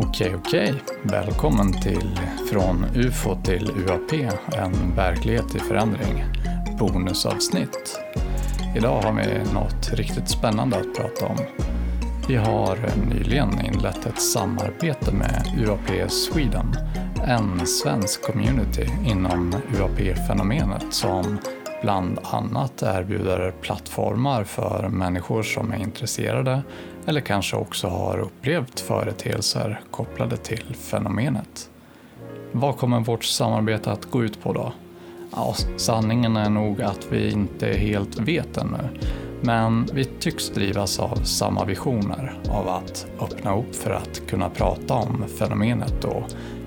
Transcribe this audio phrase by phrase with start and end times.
[0.00, 0.74] Okej, okej.
[1.02, 4.12] Välkommen till Från UFO till UAP,
[4.56, 6.24] en verklighet i förändring.
[6.78, 8.00] Bonusavsnitt.
[8.76, 11.36] Idag har vi något riktigt spännande att prata om.
[12.28, 16.76] Vi har nyligen inlett ett samarbete med UAP Sweden,
[17.26, 21.38] en svensk community inom UAP-fenomenet som
[21.82, 26.62] bland annat erbjuder plattformar för människor som är intresserade
[27.08, 31.70] eller kanske också har upplevt företeelser kopplade till fenomenet.
[32.52, 34.72] Vad kommer vårt samarbete att gå ut på då?
[35.32, 38.88] Ja, sanningen är nog att vi inte helt vet ännu.
[39.40, 44.94] Men vi tycks drivas av samma visioner, av att öppna upp för att kunna prata
[44.94, 46.22] om fenomenet och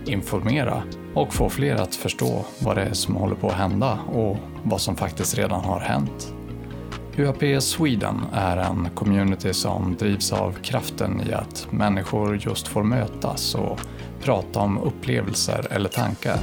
[0.06, 4.38] informera och få fler att förstå vad det är som håller på att hända och
[4.64, 6.34] vad som faktiskt redan har hänt.
[7.22, 13.56] UAP Sweden är en community som drivs av kraften i att människor just får mötas
[13.56, 13.80] och
[14.24, 16.38] prata om upplevelser eller tankar.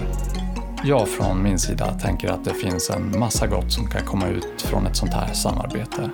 [0.84, 4.62] Jag från min sida tänker att det finns en massa gott som kan komma ut
[4.62, 6.10] från ett sånt här samarbete.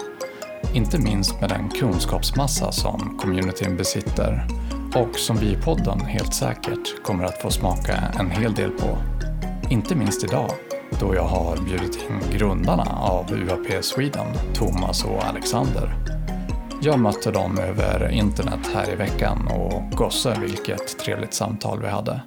[0.74, 4.46] Inte minst med den kunskapsmassa som communityn besitter
[4.94, 8.98] och som vi i podden helt säkert kommer att få smaka en hel del på.
[9.70, 10.50] Inte minst idag
[11.00, 15.94] då jag har bjudit in grundarna av UAP Sweden, Thomas och Alexander.
[16.82, 22.20] Jag mötte dem över internet här i veckan och gosse vilket trevligt samtal vi hade.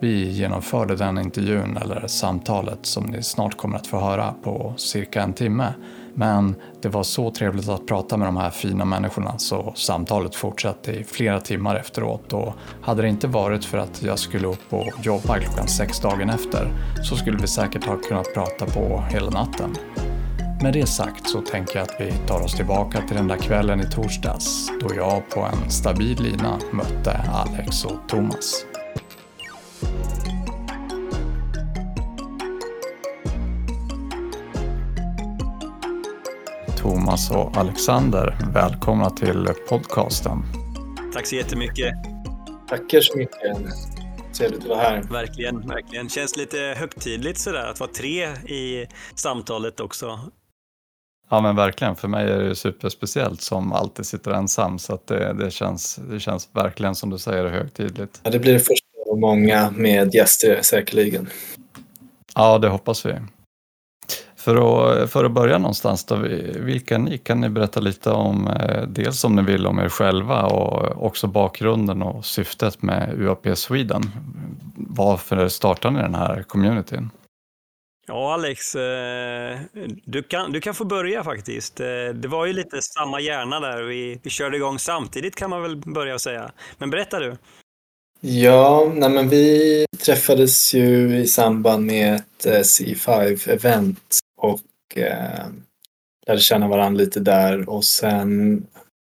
[0.00, 5.22] Vi genomförde den intervjun, eller samtalet, som ni snart kommer att få höra på cirka
[5.22, 5.74] en timme
[6.14, 10.92] men det var så trevligt att prata med de här fina människorna så samtalet fortsatte
[10.92, 14.88] i flera timmar efteråt och hade det inte varit för att jag skulle upp och
[15.02, 16.72] jobba klockan sex dagen efter
[17.04, 19.76] så skulle vi säkert ha kunnat prata på hela natten.
[20.62, 23.80] Med det sagt så tänker jag att vi tar oss tillbaka till den där kvällen
[23.80, 28.69] i torsdags då jag på en stabil lina mötte Alex och Thomas.
[36.90, 38.38] Thomas och Alexander.
[38.54, 40.42] Välkomna till podcasten.
[41.12, 41.94] Tack så jättemycket.
[42.68, 43.56] Tackar så mycket.
[44.38, 45.02] Trevligt att vara här.
[45.02, 46.08] Verkligen, verkligen.
[46.08, 50.20] Känns lite högtidligt sådär att vara tre i samtalet också.
[51.30, 55.32] Ja men verkligen, för mig är det superspeciellt som alltid sitter ensam så att det,
[55.32, 58.20] det, känns, det känns verkligen som du säger högtidligt.
[58.22, 61.28] Ja, det blir det första av många med gäster säkerligen.
[62.34, 63.12] Ja, det hoppas vi.
[64.40, 66.16] För att, för att börja någonstans då,
[66.56, 67.18] vilka ni?
[67.18, 71.26] Kan ni berätta lite om, eh, dels om ni vill om er själva och också
[71.26, 74.02] bakgrunden och syftet med UAP Sweden.
[74.76, 77.10] Varför startade ni den här communityn?
[78.06, 79.58] Ja, Alex, eh,
[80.04, 81.80] du kan, du kan få börja faktiskt.
[81.80, 83.82] Eh, det var ju lite samma hjärna där.
[83.82, 86.50] Vi, vi körde igång samtidigt kan man väl börja säga.
[86.78, 87.36] Men berätta du.
[88.20, 93.96] Ja, nej men vi träffades ju i samband med ett C5-event
[94.40, 95.46] och eh,
[96.26, 98.66] lärde känna varandra lite där och sen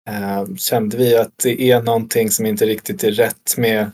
[0.09, 3.91] eh, kände vi att det är någonting som inte riktigt är rätt med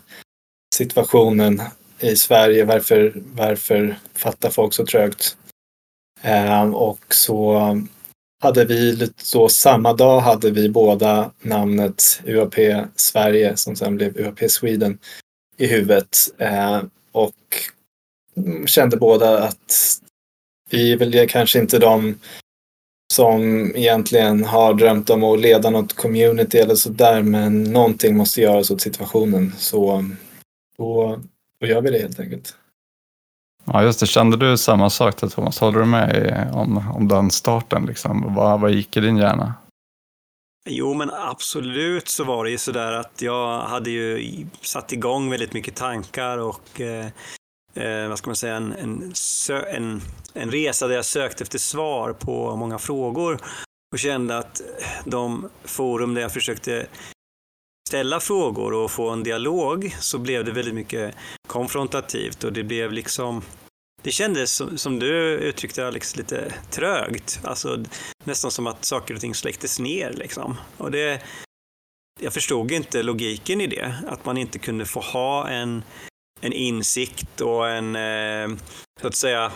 [0.75, 1.61] situationen
[1.99, 2.65] i Sverige.
[2.65, 5.37] Varför, varför fattar folk så trögt?
[6.21, 7.59] Eh, och så
[8.41, 12.55] hade vi lite så samma dag hade vi båda namnet UAP
[12.95, 14.99] Sverige som sen blev UAP Sweden
[15.57, 17.35] i huvudet eh, och
[18.37, 19.99] mm, kände båda att
[20.73, 22.15] är väl kanske inte de
[23.13, 28.71] som egentligen har drömt om att leda något community eller sådär men någonting måste göras
[28.71, 30.09] åt situationen så
[30.77, 31.19] då,
[31.59, 32.55] då gör vi det helt enkelt.
[33.65, 35.59] Ja just det, kände du samma sak där Thomas?
[35.59, 37.85] Håller du med om, om den starten?
[37.85, 38.35] Liksom?
[38.35, 39.53] Vad, vad gick i din hjärna?
[40.69, 45.53] Jo, men absolut så var det ju sådär att jag hade ju satt igång väldigt
[45.53, 47.07] mycket tankar och eh,
[47.73, 49.13] eh, vad ska man säga, en, en,
[49.67, 50.01] en,
[50.33, 53.39] en resa där jag sökte efter svar på många frågor
[53.93, 54.61] och kände att
[55.05, 56.87] de forum där jag försökte
[57.89, 61.15] ställa frågor och få en dialog så blev det väldigt mycket
[61.47, 63.41] konfrontativt och det blev liksom
[64.03, 67.39] det kändes som, som du uttryckte Alex, lite trögt.
[67.43, 67.83] Alltså
[68.23, 70.55] nästan som att saker och ting släcktes ner liksom.
[70.77, 71.21] Och det,
[72.19, 73.95] jag förstod inte logiken i det.
[74.07, 75.83] Att man inte kunde få ha en,
[76.43, 78.57] en insikt och en, eh,
[79.01, 79.51] så att säga,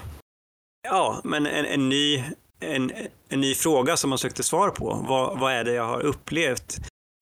[0.88, 2.24] ja, men en, en, ny,
[2.60, 2.92] en,
[3.30, 5.06] en ny fråga som man sökte svar på.
[5.08, 6.78] Vad, vad är det jag har upplevt?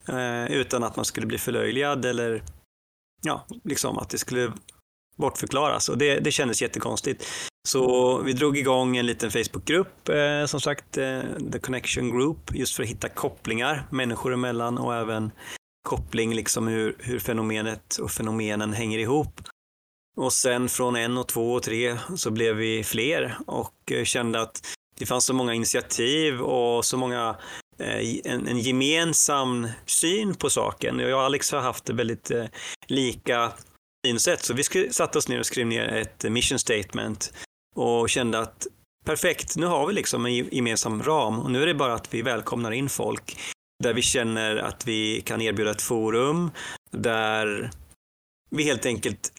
[0.09, 2.43] Eh, utan att man skulle bli förlöjligad eller
[3.23, 4.51] ja, liksom att det skulle
[5.17, 7.27] bortförklaras och det, det kändes jättekonstigt.
[7.67, 11.21] Så vi drog igång en liten Facebookgrupp, eh, som sagt, eh,
[11.51, 15.31] The Connection Group, just för att hitta kopplingar människor emellan och även
[15.89, 19.41] koppling, liksom hur, hur fenomenet och fenomenen hänger ihop.
[20.15, 24.41] Och sen från en och två och tre så blev vi fler och eh, kände
[24.41, 24.61] att
[24.99, 27.35] det fanns så många initiativ och så många
[27.79, 30.99] eh, en, en, gemensam syn på saken.
[30.99, 32.45] Jag och Alex har haft väldigt eh,
[32.87, 33.51] lika
[34.07, 34.63] synsätt, så vi
[34.93, 37.33] satte oss ner och skrev ner ett mission statement
[37.75, 38.67] och kände att
[39.05, 42.21] perfekt, nu har vi liksom en gemensam ram och nu är det bara att vi
[42.21, 43.37] välkomnar in folk
[43.83, 46.51] där vi känner att vi kan erbjuda ett forum
[46.91, 47.71] där
[48.49, 49.31] vi helt enkelt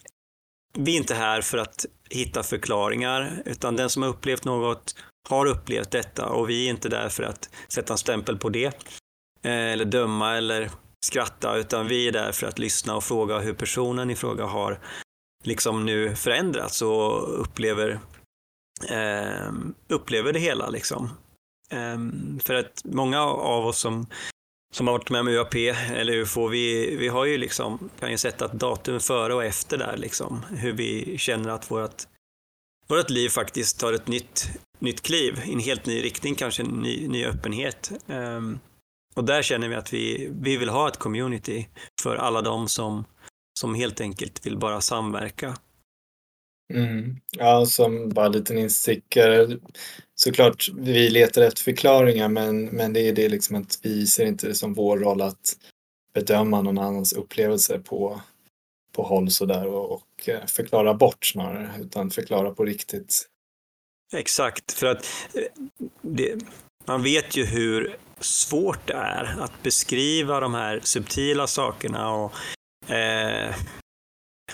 [0.77, 4.95] vi är inte här för att hitta förklaringar, utan den som har upplevt något
[5.29, 8.65] har upplevt detta och vi är inte där för att sätta en stämpel på det,
[9.43, 10.71] eh, eller döma eller
[11.05, 14.79] skratta, utan vi är där för att lyssna och fråga hur personen i fråga har
[15.43, 17.99] liksom nu förändrats och upplever,
[18.89, 19.51] eh,
[19.87, 20.69] upplever det hela.
[20.69, 21.09] Liksom.
[21.69, 21.97] Eh,
[22.43, 24.07] för att många av oss som
[24.77, 28.17] som har varit med med UAP eller UFO, vi, vi har ju liksom, kan ju
[28.17, 32.03] sätta ett datum före och efter där liksom, hur vi känner att vårt,
[32.87, 36.67] vårt liv faktiskt tar ett nytt, nytt kliv, i en helt ny riktning, kanske en
[36.67, 37.91] ny, ny öppenhet.
[38.07, 38.59] Um,
[39.15, 41.67] och där känner vi att vi, vi vill ha ett community
[42.03, 43.05] för alla de som,
[43.59, 45.57] som helt enkelt vill bara samverka.
[46.73, 47.15] Mm.
[47.37, 49.57] Ja, som bara en liten instickare.
[50.15, 54.47] Såklart, vi letar efter förklaringar men, men det är det liksom att vi ser inte
[54.47, 55.57] det som vår roll att
[56.13, 58.21] bedöma någon annans upplevelse på,
[58.91, 63.27] på håll sådär och, och eh, förklara bort snarare, utan förklara på riktigt.
[64.13, 65.63] Exakt, för att eh,
[66.01, 66.35] det,
[66.85, 72.33] man vet ju hur svårt det är att beskriva de här subtila sakerna och
[72.91, 73.55] eh,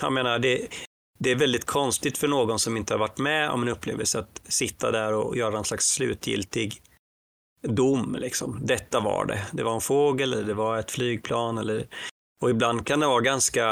[0.00, 0.68] jag menar, det,
[1.24, 4.42] det är väldigt konstigt för någon som inte har varit med om en upplevelse att
[4.48, 6.82] sitta där och göra en slags slutgiltig
[7.62, 8.16] dom.
[8.20, 8.60] Liksom.
[8.62, 9.46] Detta var det.
[9.52, 11.58] Det var en fågel eller det var ett flygplan.
[11.58, 11.86] Eller...
[12.42, 13.70] Och ibland kan det vara ganska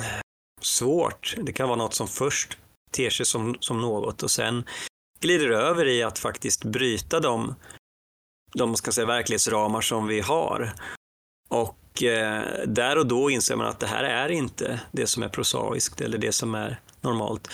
[0.00, 0.20] eh,
[0.60, 1.34] svårt.
[1.42, 2.58] Det kan vara något som först
[2.90, 4.64] ter sig som, som något och sen
[5.20, 7.54] glider över i att faktiskt bryta de,
[8.54, 10.72] de ska säga, verklighetsramar som vi har.
[11.52, 15.28] Och eh, där och då inser man att det här är inte det som är
[15.28, 17.48] prosaiskt eller det som är normalt.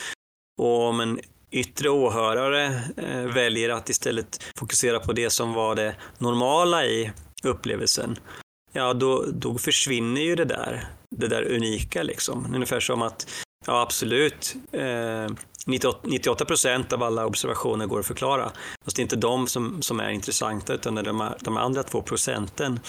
[0.60, 5.94] Och om en yttre åhörare eh, väljer att istället fokusera på det som var det
[6.18, 7.12] normala i
[7.42, 8.18] upplevelsen,
[8.72, 12.54] ja då, då försvinner ju det där, det där unika liksom.
[12.54, 13.26] Ungefär som att,
[13.66, 15.26] ja absolut, eh,
[16.02, 18.52] 98 procent av alla observationer går att förklara.
[18.84, 21.82] Fast det är inte de som, som är intressanta utan det är de, de andra
[21.82, 22.80] två procenten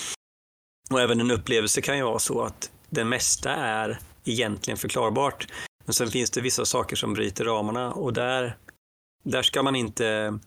[0.90, 5.48] och även en upplevelse kan ju vara så att det mesta är egentligen förklarbart.
[5.86, 8.58] Men sen finns det vissa saker som bryter ramarna och där,
[9.24, 10.40] där ska man inte,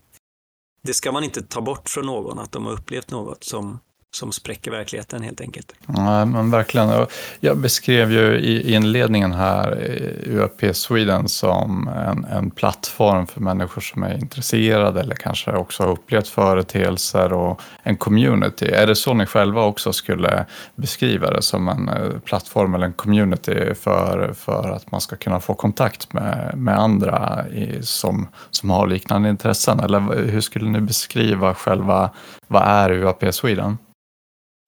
[0.82, 3.78] det ska man inte ta bort från någon, att de har upplevt något som,
[4.14, 5.73] som spräcker verkligheten helt enkelt.
[5.87, 7.06] Nej, men verkligen.
[7.41, 9.79] Jag beskrev ju i inledningen här
[10.26, 15.91] UAP Sweden som en, en plattform för människor som är intresserade eller kanske också har
[15.91, 18.67] upplevt företeelser och en community.
[18.67, 22.93] Är det så ni själva också skulle beskriva det som en eh, plattform eller en
[22.93, 28.70] community för, för att man ska kunna få kontakt med, med andra i, som, som
[28.70, 29.81] har liknande intressen?
[29.81, 32.11] Eller hur skulle ni beskriva själva,
[32.47, 33.78] vad är UAP Sweden?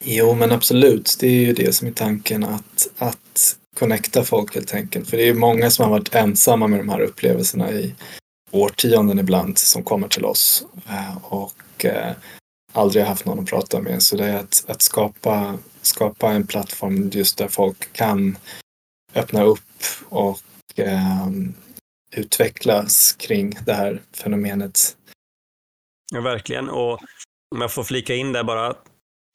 [0.04, 1.16] Jo, men absolut.
[1.20, 5.10] Det är ju det som är tanken att, att connecta folk helt enkelt.
[5.10, 7.94] För det är många som har varit ensamma med de här upplevelserna i
[8.50, 12.12] årtionden ibland som kommer till oss eh, och eh,
[12.72, 14.02] aldrig haft någon att prata med.
[14.02, 18.38] Så det är att, att skapa, skapa en plattform just där folk kan
[19.14, 19.60] öppna upp
[20.08, 20.40] och
[20.76, 21.28] eh,
[22.16, 24.96] utvecklas kring det här fenomenet.
[26.12, 26.68] Ja, verkligen.
[26.68, 27.00] Och
[27.54, 28.74] om jag får flika in där bara,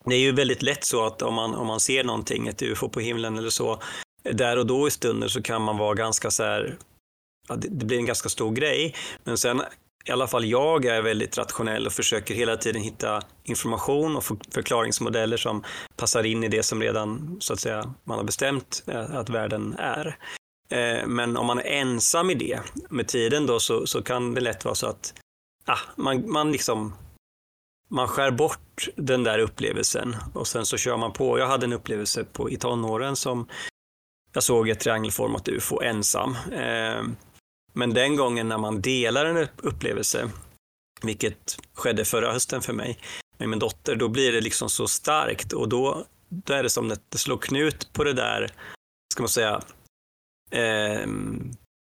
[0.05, 2.89] det är ju väldigt lätt så att om man, om man ser någonting, ett ufo
[2.89, 3.81] på himlen eller så,
[4.23, 6.77] där och då i stunden så kan man vara ganska så här,
[7.47, 8.95] ja, det, blir en ganska stor grej.
[9.23, 9.61] Men sen
[10.05, 15.37] i alla fall jag är väldigt rationell och försöker hela tiden hitta information och förklaringsmodeller
[15.37, 15.63] som
[15.95, 19.75] passar in i det som redan så att säga man har bestämt eh, att världen
[19.79, 20.17] är.
[20.71, 24.41] Eh, men om man är ensam i det med tiden då så, så kan det
[24.41, 25.13] lätt vara så att
[25.65, 26.93] ah, man, man liksom
[27.89, 31.39] man skär bort den där upplevelsen och sen så kör man på.
[31.39, 33.47] Jag hade en upplevelse på, i tonåren som
[34.33, 36.35] jag såg ett triangelformat ufo ensam.
[36.51, 37.03] Eh,
[37.73, 40.31] men den gången när man delar en upplevelse,
[41.01, 42.99] vilket skedde förra hösten för mig
[43.37, 46.91] med min dotter, då blir det liksom så starkt och då, då är det som
[46.91, 48.51] att det slår knut på det där,
[49.13, 49.61] ska man säga,
[50.51, 51.07] eh,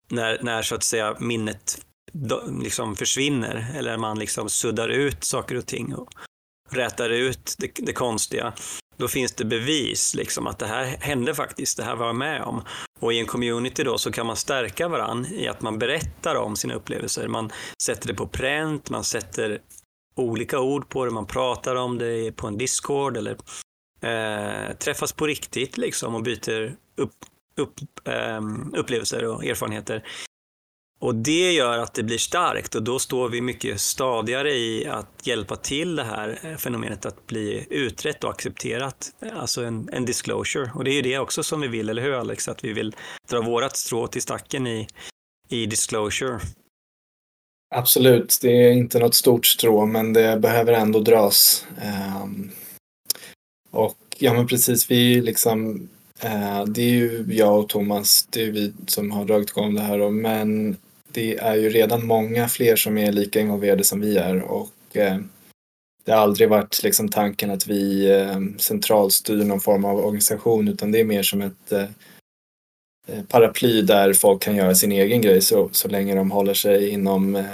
[0.09, 1.87] när, när så att säga minnet
[2.63, 6.09] liksom försvinner eller man liksom suddar ut saker och ting och
[6.71, 8.53] rätar ut det, det konstiga.
[8.97, 12.43] då finns det bevis liksom att det här hände faktiskt, det här var jag med
[12.43, 12.63] om.
[13.01, 16.57] Och i en community då så kan man stärka varann i att man berättar om
[16.57, 17.29] sina upplevelser.
[17.29, 17.51] Man
[17.83, 19.61] sätter det på pränt, man sätter
[20.15, 23.37] olika ord på det, man pratar om det på en Discord eller
[24.01, 27.15] eh, träffas på riktigt liksom och byter upp,
[27.57, 28.41] upp, eh,
[28.73, 30.05] upplevelser och erfarenheter.
[31.03, 35.09] Och det gör att det blir starkt och då står vi mycket stadigare i att
[35.23, 39.13] hjälpa till det här eh, fenomenet att bli utrett och accepterat.
[39.21, 40.71] Eh, alltså en, en disclosure.
[40.75, 42.49] Och det är ju det också som vi vill, eller hur Alex?
[42.49, 42.95] Att vi vill
[43.31, 44.89] dra vårat strå till stacken i,
[45.49, 46.41] i disclosure.
[47.75, 51.67] Absolut, det är inte något stort strå men det behöver ändå dras.
[52.23, 52.51] Um,
[53.71, 55.89] och ja men precis, vi liksom
[56.21, 59.81] eh, det är ju jag och Thomas, det är vi som har dragit igång det
[59.81, 60.77] här då, men
[61.15, 65.19] det är ju redan många fler som är lika involverade som vi är och eh,
[66.05, 70.93] det har aldrig varit liksom tanken att vi eh, centralstyr någon form av organisation utan
[70.93, 71.87] det är mer som ett eh,
[73.29, 77.45] paraply där folk kan göra sin egen grej så, så länge de håller sig inom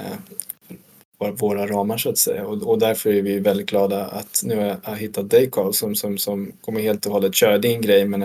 [1.18, 2.46] våra ramar så att säga.
[2.46, 5.94] Och, och därför är vi väldigt glada att nu har jag hittat dig Carl som,
[5.94, 8.22] som, som kommer helt och hållet köra din grej men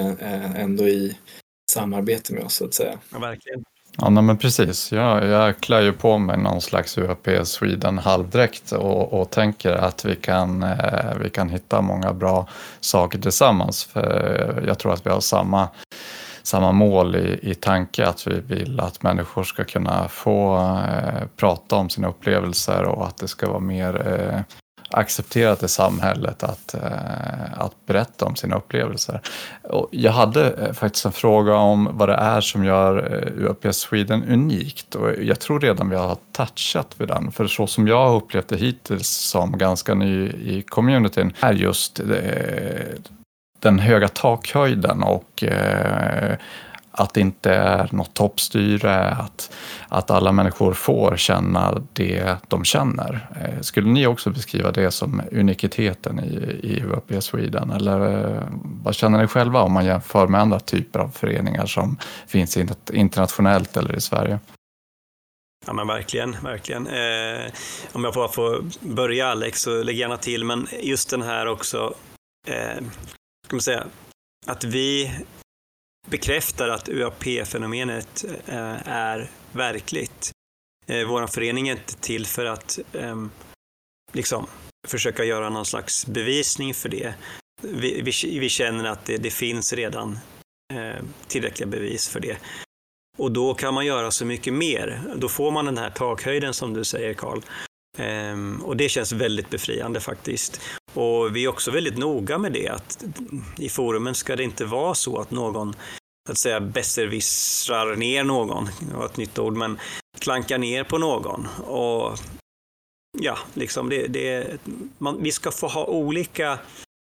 [0.58, 1.18] ändå i
[1.72, 3.00] samarbete med oss så att säga.
[3.12, 3.64] Ja, verkligen.
[3.98, 4.92] Ja, nej, men precis.
[4.92, 10.06] Jag, jag klär ju på mig någon slags UAP Sweden halvdräkt och, och tänker att
[10.06, 12.48] vi kan, eh, vi kan hitta många bra
[12.80, 13.84] saker tillsammans.
[13.84, 15.70] För jag tror att vi har samma
[16.44, 21.76] samma mål i, i tanke, att vi vill att människor ska kunna få eh, prata
[21.76, 24.56] om sina upplevelser och att det ska vara mer eh,
[24.94, 29.22] accepterat i samhället att, eh, att berätta om sina upplevelser.
[29.64, 33.76] Och jag hade eh, faktiskt en fråga om vad det är som gör eh, UAP
[33.76, 37.32] Sweden unikt och jag tror redan vi har touchat vid den.
[37.32, 42.00] För så som jag har upplevt det hittills som ganska ny i communityn är just
[43.60, 46.38] den höga takhöjden och eh,
[46.96, 49.56] att det inte är något toppstyre, att,
[49.90, 53.28] att alla människor får känna det de känner.
[53.42, 57.72] Eh, skulle ni också beskriva det som unikiteten i, i UAP Sweden?
[57.72, 58.44] Eller eh,
[58.84, 61.98] vad känner ni själva om man jämför med andra typer av föreningar som
[62.28, 62.58] finns
[62.94, 64.40] internationellt eller i Sverige?
[65.66, 66.88] Ja men verkligen, verkligen.
[66.88, 67.52] Eh,
[67.92, 71.94] om jag bara får börja Alex, så lägg gärna till, men just den här också
[72.48, 72.84] eh,
[73.46, 73.84] ska man säga,
[74.46, 75.12] att vi
[76.08, 80.32] bekräftar att UAP-fenomenet eh, är verkligt.
[80.88, 83.32] Eh, vår förening är inte till för att ehm,
[84.12, 84.48] liksom,
[84.88, 87.14] försöka göra någon slags bevisning för det.
[87.62, 90.20] Vi, vi, vi känner att det, det finns redan
[90.74, 92.38] eh, tillräckliga bevis för det.
[93.18, 95.02] Och då kan man göra så mycket mer.
[95.16, 97.42] Då får man den här takhöjden som du säger Karl.
[97.98, 100.62] Ehm, och det känns väldigt befriande faktiskt.
[100.94, 103.04] Och vi är också väldigt noga med det att
[103.58, 105.76] i forumen ska det inte vara så att någon
[106.30, 109.80] att säga besserwissrar ner någon, det var ett nytt ord, men
[110.20, 111.48] klankar ner på någon.
[111.68, 112.20] Och
[113.20, 114.58] ja, liksom det, det
[114.98, 116.60] man, vi ska få ha olika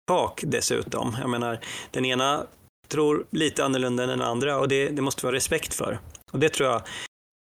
[0.08, 1.18] tak dessutom.
[1.20, 1.60] Jag menar,
[1.92, 2.46] den ena
[2.88, 6.00] tror lite annorlunda än den andra och det, det måste vi ha respekt för.
[6.32, 6.82] Och det tror jag,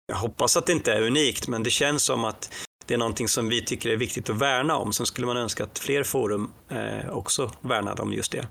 [0.07, 2.53] jag hoppas att det inte är unikt, men det känns som att
[2.91, 4.93] det är någonting som vi tycker är viktigt att värna om.
[4.93, 8.47] Sen skulle man önska att fler forum eh, också värnade om just det.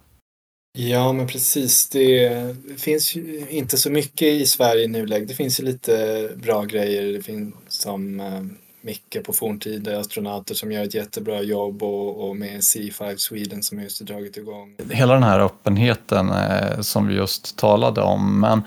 [0.77, 1.89] Ja, men precis.
[1.89, 5.27] Det finns ju inte så mycket i Sverige i nuläget.
[5.27, 7.13] Det finns ju lite bra grejer.
[7.13, 8.41] Det finns som eh,
[8.81, 13.81] Micke på forntida astronauter som gör ett jättebra jobb och, och med C5 Sweden som
[13.81, 14.75] just har dragit igång.
[14.91, 18.62] Hela den här öppenheten eh, som vi just talade om, men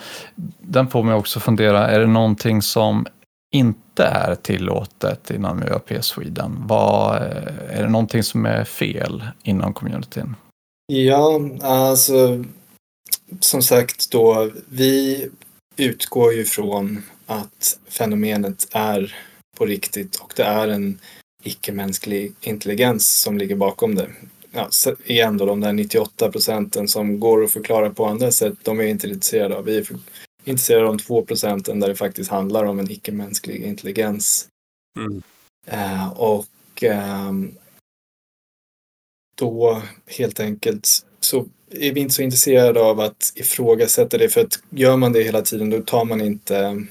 [0.60, 3.06] den får mig också fundera, är det någonting som
[3.52, 6.56] inte är tillåtet inom UAP Sweden?
[6.66, 10.34] Vad, eh, är det någonting som är fel inom communityn?
[10.86, 12.44] Ja, alltså
[13.40, 15.28] som sagt då, vi
[15.76, 19.14] utgår ju från att fenomenet är
[19.56, 20.98] på riktigt och det är en
[21.42, 24.08] icke-mänsklig intelligens som ligger bakom det.
[24.52, 24.68] Ja,
[25.04, 28.84] igen då, de där 98 procenten som går att förklara på andra sätt, de är
[28.84, 29.64] inte intresserade av.
[29.64, 29.84] Vi är
[30.44, 34.48] intresserad av de två procenten där det faktiskt handlar om en icke-mänsklig intelligens.
[34.98, 35.22] Mm.
[35.66, 37.32] Eh, och eh,
[39.36, 40.88] då helt enkelt
[41.20, 45.22] så är vi inte så intresserade av att ifrågasätta det för att gör man det
[45.22, 46.86] hela tiden då tar man inte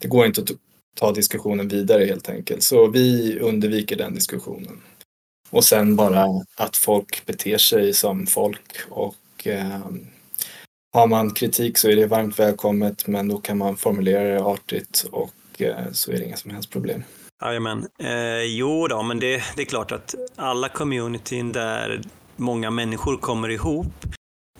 [0.00, 0.50] det går inte att
[0.96, 2.62] ta diskussionen vidare helt enkelt.
[2.62, 4.80] Så vi undviker den diskussionen.
[5.50, 6.26] Och sen bara
[6.56, 9.86] att folk beter sig som folk och eh,
[10.92, 15.06] har man kritik så är det varmt välkommet men då kan man formulera det artigt
[15.12, 17.04] och eh, så är det inga som helst problem.
[17.42, 17.86] Jajamän.
[17.98, 22.02] Eh, jo då, men det, det är klart att alla communityn där
[22.36, 24.06] många människor kommer ihop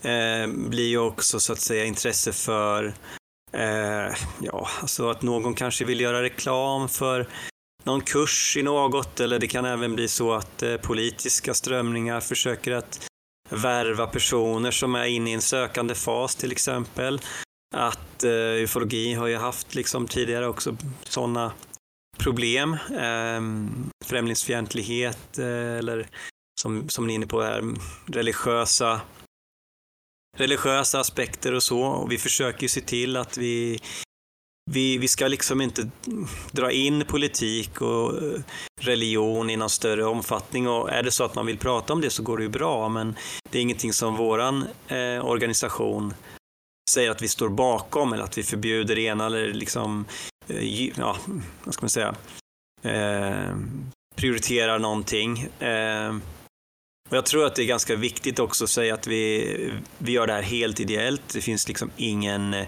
[0.03, 2.95] eh, blir ju också så att säga intresse för
[3.53, 7.29] eh, ja, alltså att någon kanske vill göra reklam för
[7.85, 12.73] någon kurs i något eller det kan även bli så att eh, politiska strömningar försöker
[12.73, 13.12] att
[13.53, 17.21] värva personer som är inne i en sökande fas till exempel.
[17.75, 21.53] Att eh, ufologi har ju haft liksom tidigare också sådana
[22.19, 22.73] problem.
[22.91, 23.41] Eh,
[24.05, 26.09] främlingsfientlighet eh, eller
[26.61, 27.75] som, som ni är inne på här,
[28.07, 29.01] religiösa
[30.37, 31.83] religiösa aspekter och så.
[31.83, 33.79] Och vi försöker ju se till att vi,
[34.71, 35.91] vi, vi ska liksom inte
[36.51, 38.41] dra in politik och eh,
[38.81, 40.69] religion i någon större omfattning.
[40.69, 42.89] Och är det så att man vill prata om det så går det ju bra,
[42.89, 43.17] men
[43.51, 46.15] det är ingenting som våran eh, organisation
[46.91, 50.05] säger att vi står bakom eller att vi förbjuder det ena eller liksom,
[50.49, 51.17] eh, ja,
[51.65, 52.15] vad ska man säga,
[52.83, 53.57] eh,
[54.17, 55.39] prioriterar någonting.
[55.59, 56.17] Eh,
[57.11, 60.27] och jag tror att det är ganska viktigt också att säga att vi, vi gör
[60.27, 61.23] det här helt ideellt.
[61.33, 62.67] Det finns liksom ingen, eh,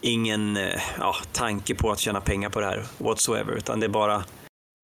[0.00, 0.58] ingen
[0.98, 4.24] ja, tanke på att tjäna pengar på det här whatsoever, utan det är bara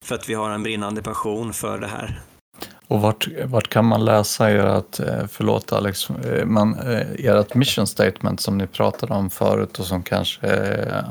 [0.04, 2.20] för att vi har en brinnande passion för det här.
[2.88, 7.86] Och vart, vart kan man läsa ert, eh, förlåt Alex, eh, man, eh, ert mission
[7.86, 10.48] statement som ni pratade om förut och som kanske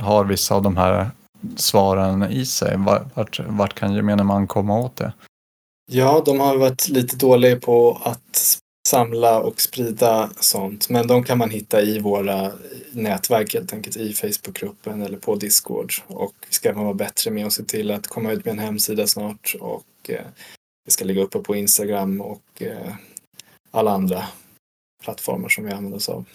[0.01, 1.09] har vissa av de här
[1.55, 2.75] svaren i sig?
[3.15, 5.13] Vart, vart kan gemene man komma åt det?
[5.91, 8.57] Ja, de har varit lite dåliga på att
[8.87, 10.89] samla och sprida sånt.
[10.89, 12.51] Men de kan man hitta i våra
[12.91, 15.93] nätverk helt enkelt, i Facebookgruppen eller på Discord.
[16.07, 19.07] Och vi ska vara bättre med att se till att komma ut med en hemsida
[19.07, 20.25] snart och eh,
[20.85, 22.93] vi ska ligga uppe på Instagram och eh,
[23.71, 24.23] alla andra
[25.03, 26.25] plattformar som vi använder oss av.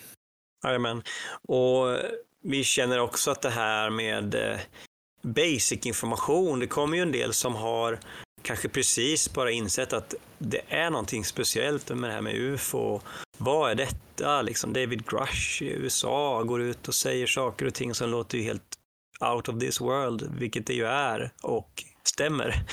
[0.65, 1.03] Jajamän.
[1.49, 1.99] Och
[2.43, 4.59] vi känner också att det här med eh,
[5.23, 7.99] basic information, det kommer ju en del som har
[8.43, 13.01] kanske precis bara insett att det är någonting speciellt med det här med UFO.
[13.39, 14.43] Vad är detta?
[14.43, 18.45] Liksom David Grush i USA går ut och säger saker och ting som låter ju
[18.45, 18.63] helt
[19.21, 22.65] out of this world, vilket det ju är och stämmer.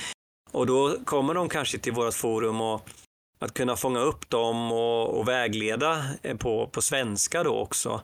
[0.52, 2.90] Och då kommer de kanske till vårt forum och
[3.40, 8.02] att kunna fånga upp dem och, och vägleda eh, på, på svenska då också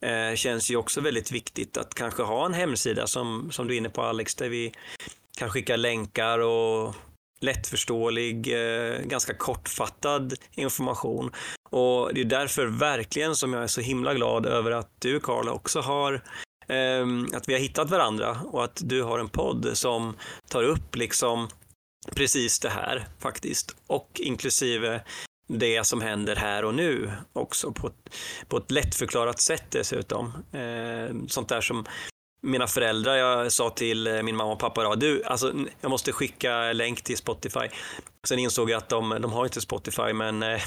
[0.00, 3.78] eh, känns ju också väldigt viktigt att kanske ha en hemsida som, som du är
[3.78, 4.72] inne på Alex, där vi
[5.36, 6.94] kan skicka länkar och
[7.40, 11.30] lättförståelig, eh, ganska kortfattad information.
[11.70, 15.52] Och det är därför verkligen som jag är så himla glad över att du Karla
[15.52, 16.22] också har
[16.68, 20.16] ehm, att vi har hittat varandra och att du har en podd som
[20.48, 21.48] tar upp liksom
[22.14, 25.00] precis det här faktiskt och inklusive
[25.48, 28.16] det som händer här och nu också på ett,
[28.48, 30.32] på ett lättförklarat sätt dessutom.
[30.52, 31.84] Ehm, sånt där som
[32.44, 36.72] mina föräldrar, jag sa till eh, min mamma och pappa du, alltså, jag måste skicka
[36.72, 37.68] länk till Spotify.
[38.24, 40.60] Sen insåg jag att de, de har inte Spotify, men, eh,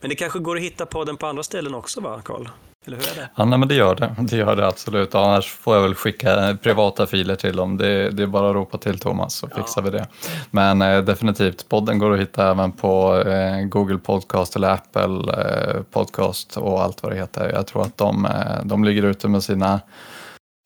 [0.00, 2.48] men det kanske går att hitta podden på andra ställen också, va, Karl?
[2.86, 3.30] Eller hur är det?
[3.36, 4.14] Ja, nej, men det gör det.
[4.18, 5.14] Det gör det absolut.
[5.14, 7.76] Annars får jag väl skicka privata filer till dem.
[7.76, 9.90] Det, det är bara att ropa till Thomas så fixar ja.
[9.90, 10.06] vi det.
[10.50, 15.82] Men eh, definitivt, podden går att hitta även på eh, Google Podcast eller Apple eh,
[15.82, 17.52] Podcast och allt vad det heter.
[17.54, 19.80] Jag tror att de, eh, de ligger ute med sina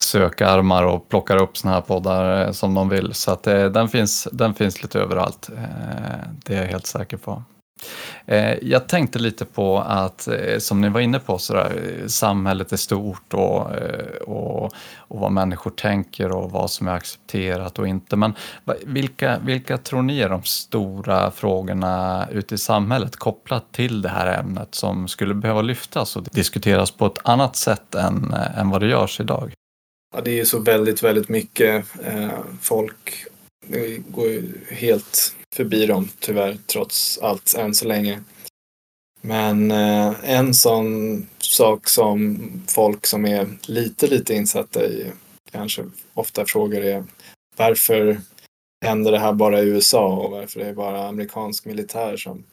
[0.09, 3.13] sökarmar och plockar upp såna här poddar eh, som de vill.
[3.13, 5.49] Så att eh, den, finns, den finns lite överallt.
[5.57, 7.43] Eh, det är jag helt säker på.
[8.25, 12.77] Eh, jag tänkte lite på att, eh, som ni var inne på, sådär, samhället är
[12.77, 13.71] stort och,
[14.27, 14.63] och,
[14.97, 18.15] och vad människor tänker och vad som är accepterat och inte.
[18.15, 18.33] Men
[18.85, 24.39] vilka, vilka tror ni är de stora frågorna ute i samhället kopplat till det här
[24.39, 28.87] ämnet som skulle behöva lyftas och diskuteras på ett annat sätt än, än vad det
[28.87, 29.53] görs idag?
[30.11, 31.85] Ja, det är ju så väldigt, väldigt mycket.
[32.03, 33.25] Eh, folk
[34.07, 38.23] går ju helt förbi dem tyvärr, trots allt än så länge.
[39.21, 45.11] Men eh, en sån sak som folk som är lite, lite insatta i
[45.51, 47.03] kanske ofta frågar är
[47.55, 48.21] varför
[48.85, 52.43] händer det här bara i USA och varför det är bara amerikansk militär som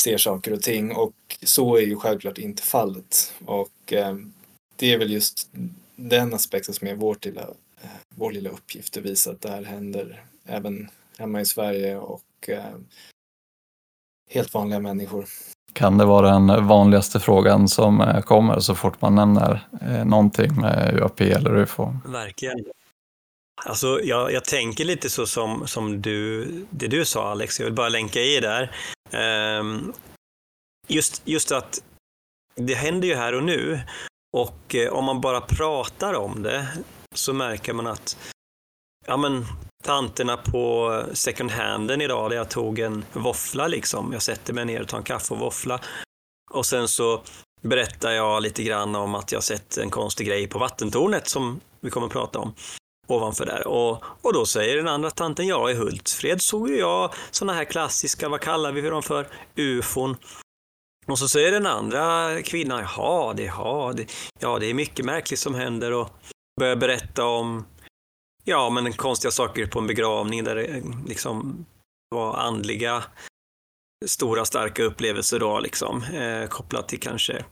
[0.00, 0.92] ser saker och ting.
[0.92, 3.34] Och så är ju självklart inte fallet.
[3.44, 4.16] Och eh,
[4.76, 5.48] det är väl just
[5.98, 7.42] den aspekten som är vårt lilla,
[7.82, 12.48] eh, vår lilla uppgift att visa att det här händer även hemma i Sverige och
[12.48, 12.64] eh,
[14.30, 15.24] helt vanliga människor.
[15.72, 19.68] Kan det vara den vanligaste frågan som eh, kommer så fort man nämner
[20.04, 21.96] någonting med UAP eller UFO?
[22.06, 22.64] Verkligen.
[23.66, 27.74] Alltså, jag, jag tänker lite så som, som du, det du sa Alex, jag vill
[27.74, 28.76] bara länka i där.
[29.60, 29.92] Um,
[30.88, 31.82] just, just att
[32.54, 33.80] det händer ju här och nu
[34.38, 36.68] och eh, om man bara pratar om det
[37.14, 38.16] så märker man att
[39.06, 39.46] ja, men,
[39.84, 44.12] tanterna på second handen idag där jag tog en våffla liksom.
[44.12, 45.80] Jag sätter mig ner och tar en kaffe och våffla.
[46.50, 47.22] Och sen så
[47.62, 51.90] berättar jag lite grann om att jag sett en konstig grej på vattentornet som vi
[51.90, 52.54] kommer att prata om
[53.06, 53.66] ovanför där.
[53.66, 57.64] Och, och då säger den andra tanten, ja i Hultsfred såg ju jag sådana här
[57.64, 60.16] klassiska, vad kallar vi dem för, ufon.
[61.08, 65.40] Och så säger den andra kvinnan, jaha, det, ja, det, ja, det är mycket märkligt
[65.40, 66.10] som händer och
[66.60, 67.66] börjar berätta om
[68.44, 71.66] ja, men konstiga saker på en begravning där det eh, liksom
[72.10, 73.04] var andliga
[74.06, 77.44] stora starka upplevelser då liksom eh, kopplat till kanske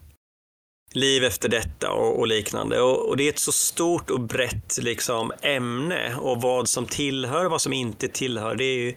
[0.93, 2.81] liv efter detta och, och liknande.
[2.81, 7.45] Och, och, det är ett så stort och brett liksom ämne och vad som tillhör
[7.45, 8.95] och vad som inte tillhör, det är ju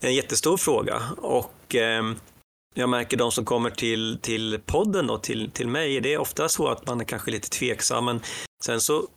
[0.00, 1.02] en jättestor fråga.
[1.18, 2.12] Och eh,
[2.74, 6.48] jag märker de som kommer till, till podden och till, till mig, det är ofta
[6.48, 8.20] så att man är kanske lite tveksam, men
[8.64, 9.08] sen så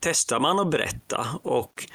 [0.00, 1.86] testar man att berätta och,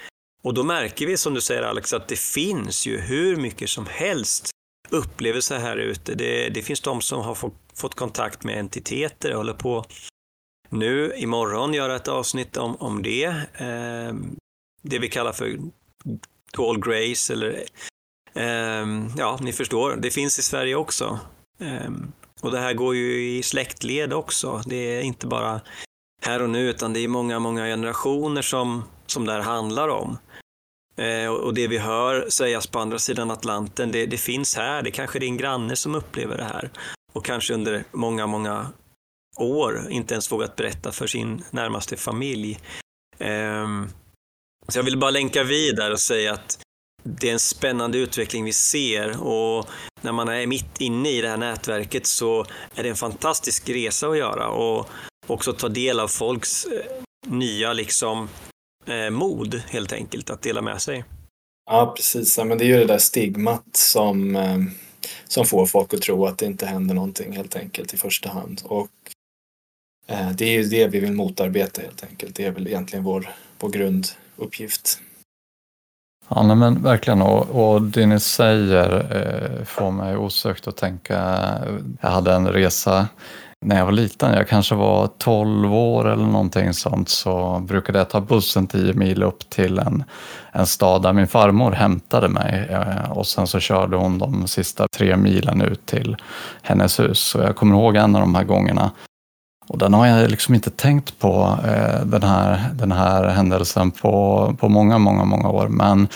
[0.44, 3.86] och då märker vi som du säger Alex att det finns ju hur mycket som
[3.86, 4.50] helst
[4.90, 6.16] upplevelser här ute.
[6.16, 9.86] Det, det finns de som har fått, fått kontakt med entiteter och håller på
[10.70, 13.26] nu imorgon göra ett avsnitt om, om det.
[13.54, 14.14] Eh,
[14.82, 15.60] det vi kallar för
[16.52, 17.64] tall grace eller
[18.34, 21.20] Ehm, ja, ni förstår, det finns i Sverige också.
[21.60, 21.92] Eh,
[22.42, 24.62] och det här går ju i släktled också.
[24.66, 25.62] Det är inte bara
[26.22, 30.18] här och nu, utan det är många, många generationer som, som det här handlar om.
[30.96, 34.82] Eh, och det vi hör sägas på andra sidan Atlanten, det, det finns här.
[34.82, 36.70] Det är kanske är din granne som upplever det här.
[37.14, 38.68] Och kanske under många, många
[39.38, 42.60] år inte ens vågat berätta för sin närmaste familj.
[43.18, 43.68] Eh,
[44.68, 46.63] så jag vill bara länka vidare och säga att
[47.04, 49.68] det är en spännande utveckling vi ser och
[50.02, 54.08] när man är mitt inne i det här nätverket så är det en fantastisk resa
[54.08, 54.90] att göra och
[55.28, 58.30] också ta del av folks eh, nya liksom
[58.86, 61.04] eh, mod helt enkelt att dela med sig.
[61.66, 62.38] Ja, precis.
[62.38, 64.58] Ja, men det är ju det där stigmat som, eh,
[65.28, 68.62] som får folk att tro att det inte händer någonting helt enkelt i första hand.
[68.66, 68.90] Och
[70.08, 72.36] eh, det är ju det vi vill motarbeta helt enkelt.
[72.36, 75.00] Det är väl egentligen vår, vår grunduppgift.
[76.36, 77.22] Ja, nej, men verkligen.
[77.22, 81.40] Och, och det ni säger eh, får mig osökt att tänka.
[82.02, 83.08] Jag hade en resa
[83.66, 88.10] när jag var liten, jag kanske var 12 år eller någonting sånt, så brukade jag
[88.10, 90.04] ta bussen 10 mil upp till en,
[90.52, 94.88] en stad där min farmor hämtade mig eh, och sen så körde hon de sista
[94.88, 96.18] tre milen ut till
[96.62, 97.20] hennes hus.
[97.20, 98.92] Så jag kommer ihåg en av de här gångerna
[99.68, 104.56] och den har jag liksom inte tänkt på, eh, den, här, den här händelsen på,
[104.60, 105.68] på många, många, många år.
[105.68, 106.08] Men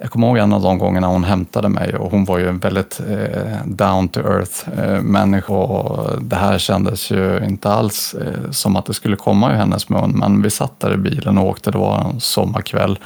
[0.00, 2.58] jag kommer ihåg en av de gångerna hon hämtade mig och hon var ju en
[2.58, 8.50] väldigt eh, down to earth eh, människa och det här kändes ju inte alls eh,
[8.50, 10.10] som att det skulle komma ur hennes mun.
[10.10, 12.98] Men vi satt där i bilen och åkte, det var en sommarkväll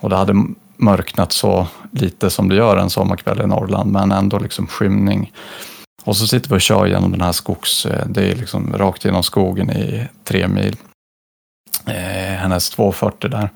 [0.00, 0.34] och det hade
[0.76, 5.32] mörknat så lite som det gör en sommarkväll i Norrland, men ändå liksom skymning.
[6.04, 9.04] Och så sitter vi och kör genom den här skogs, eh, det är liksom rakt
[9.04, 10.76] genom skogen i tre mil.
[11.86, 13.50] Eh, hennes 240 där.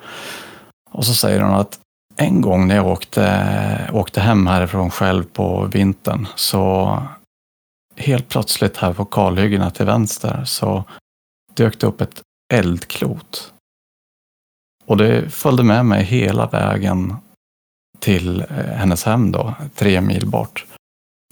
[0.91, 1.79] Och så säger hon att
[2.17, 6.99] en gång när jag åkte, åkte hem härifrån själv på vintern så
[7.97, 10.85] helt plötsligt här på kalhyggena till vänster så
[11.55, 12.21] dök det upp ett
[12.53, 13.53] eldklot.
[14.87, 17.17] Och det följde med mig hela vägen
[17.99, 20.67] till eh, hennes hem då, tre mil bort.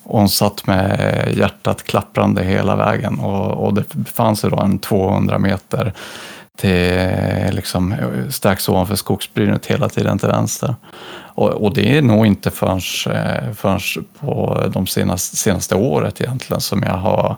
[0.05, 3.85] Och hon satt med hjärtat klapprande hela vägen och, och det
[4.15, 5.93] fanns ju då en 200 meter
[6.57, 7.95] till liksom,
[8.31, 10.75] strax ovanför skogsbrynet hela tiden till vänster.
[11.35, 12.81] Och, och det är nog inte förrän,
[13.17, 17.37] eh, förrän på de senaste, senaste året egentligen som jag har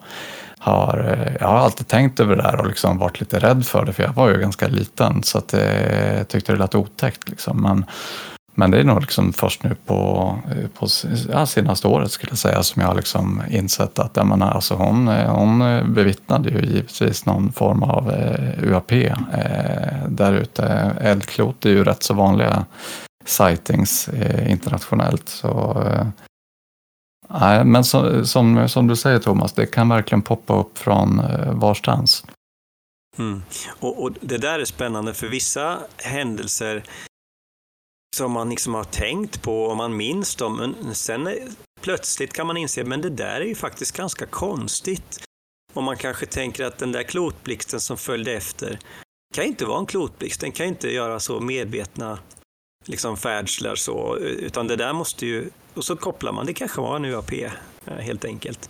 [0.58, 3.84] har, eh, jag har alltid tänkt över det där och liksom varit lite rädd för
[3.84, 7.28] det, för jag var ju ganska liten så att jag tyckte det lät otäckt.
[7.28, 7.62] Liksom.
[7.62, 7.84] Men
[8.54, 10.38] men det är nog liksom först nu på,
[10.78, 10.86] på
[11.32, 14.74] ja, senaste året skulle jag säga som jag har liksom insett att jag menar, alltså
[14.74, 15.58] hon, hon
[15.94, 19.08] bevittnade ju givetvis någon form av eh, UAP eh,
[20.08, 20.64] där ute.
[21.00, 22.64] Eldklot är ju rätt så vanliga
[23.24, 25.28] sightings eh, internationellt.
[25.28, 25.82] Så,
[27.30, 31.52] eh, men så, som, som du säger Thomas, det kan verkligen poppa upp från eh,
[31.52, 32.24] varstans.
[33.18, 33.42] Mm.
[33.80, 36.84] Och, och, det där är spännande för vissa händelser
[38.14, 40.56] som man liksom har tänkt på och man minns dem.
[40.56, 41.28] Men sen
[41.80, 45.20] plötsligt kan man inse, men det där är ju faktiskt ganska konstigt.
[45.72, 48.78] Och man kanske tänker att den där klotblixten som följde efter
[49.34, 52.18] kan inte vara en klotblixt, den kan inte göra så medvetna
[52.86, 56.96] liksom färdslar så, utan det där måste ju, och så kopplar man, det kanske var
[56.96, 57.50] en UAP eh,
[57.98, 58.68] helt enkelt.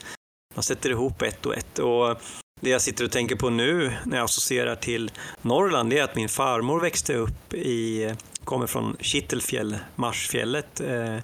[0.54, 2.22] Man sätter ihop ett och ett och
[2.60, 5.10] det jag sitter och tänker på nu när jag associerar till
[5.42, 11.16] Norrland, det är att min farmor växte upp i kommer från Kittelfjäll, Marsfjället, eh,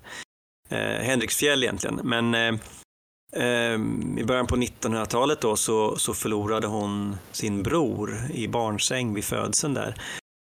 [0.69, 2.01] eh, Henriksfjäll egentligen.
[2.05, 2.55] Men eh,
[3.33, 3.75] eh
[4.19, 9.75] i början på 1900-talet då så, så förlorade hon sin bror i barnsäng vid födseln
[9.75, 9.95] där.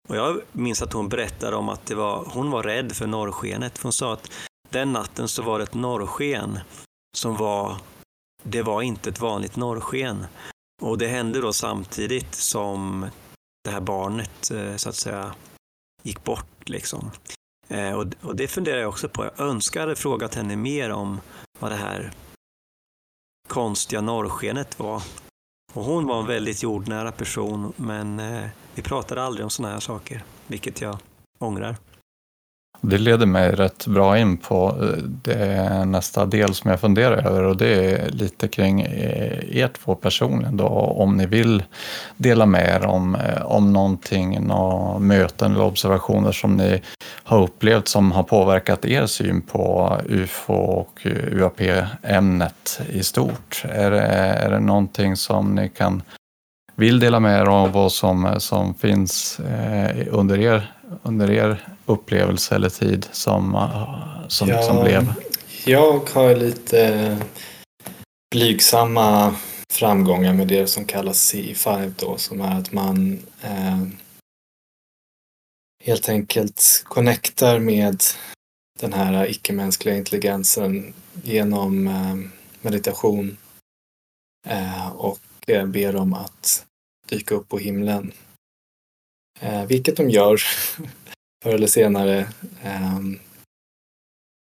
[0.08, 3.82] Och jag minns att hon berättade om att det var, hon var rädd för norrskenet.
[3.82, 4.30] Hon sa att
[4.70, 6.58] den natten så var det ett norrsken
[7.16, 7.76] som var,
[8.42, 10.26] det var inte ett vanligt norrsken.
[10.82, 13.06] Och det hände då samtidigt som
[13.64, 15.34] det här barnet eh, så att säga
[16.02, 16.59] gick bort.
[16.70, 17.10] Liksom.
[17.68, 19.24] Eh, och, och det funderar jag också på.
[19.24, 21.20] Jag önskar hade frågat henne mer om
[21.58, 22.12] vad det här
[23.48, 25.02] konstiga norrskenet var.
[25.72, 29.80] Och hon var en väldigt jordnära person, men eh, vi pratade aldrig om sådana här
[29.80, 30.98] saker, vilket jag
[31.38, 31.76] ångrar.
[32.82, 37.42] Det leder mig rätt bra in på eh, det nästa del som jag funderar över
[37.42, 41.62] och det är lite kring eh, er två personligen då, om ni vill
[42.16, 46.82] dela med er om, eh, om någonting, några möten eller observationer som ni
[47.22, 53.64] har upplevt som har påverkat er syn på UFO och UAP-ämnet i stort.
[53.68, 56.02] Är det, är det någonting som ni kan
[56.76, 59.40] vill dela med er av vad som, som finns
[60.10, 63.68] under er under er upplevelse eller tid som,
[64.28, 65.14] som ja, liksom blev?
[65.64, 67.16] Jag har lite
[68.30, 69.34] blygsamma
[69.72, 73.82] framgångar med det som kallas C5 då som är att man eh,
[75.84, 78.02] helt enkelt connectar med
[78.80, 82.16] den här icke-mänskliga intelligensen genom eh,
[82.60, 83.36] meditation
[84.48, 86.66] eh, och eh, ber dem att
[87.08, 88.12] dyka upp på himlen
[89.40, 90.36] Eh, vilket de gör
[91.44, 92.18] förr eller senare.
[92.62, 92.98] Eh,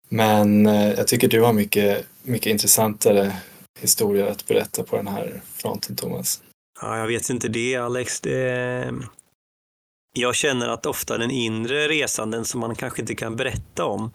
[0.09, 3.37] men eh, jag tycker du har mycket, mycket intressantare
[3.81, 6.43] historier att berätta på den här fronten, Thomas.
[6.81, 8.21] Ja, jag vet inte det, Alex.
[8.21, 8.95] Det...
[10.17, 14.11] Jag känner att ofta den inre resan, den som man kanske inte kan berätta om.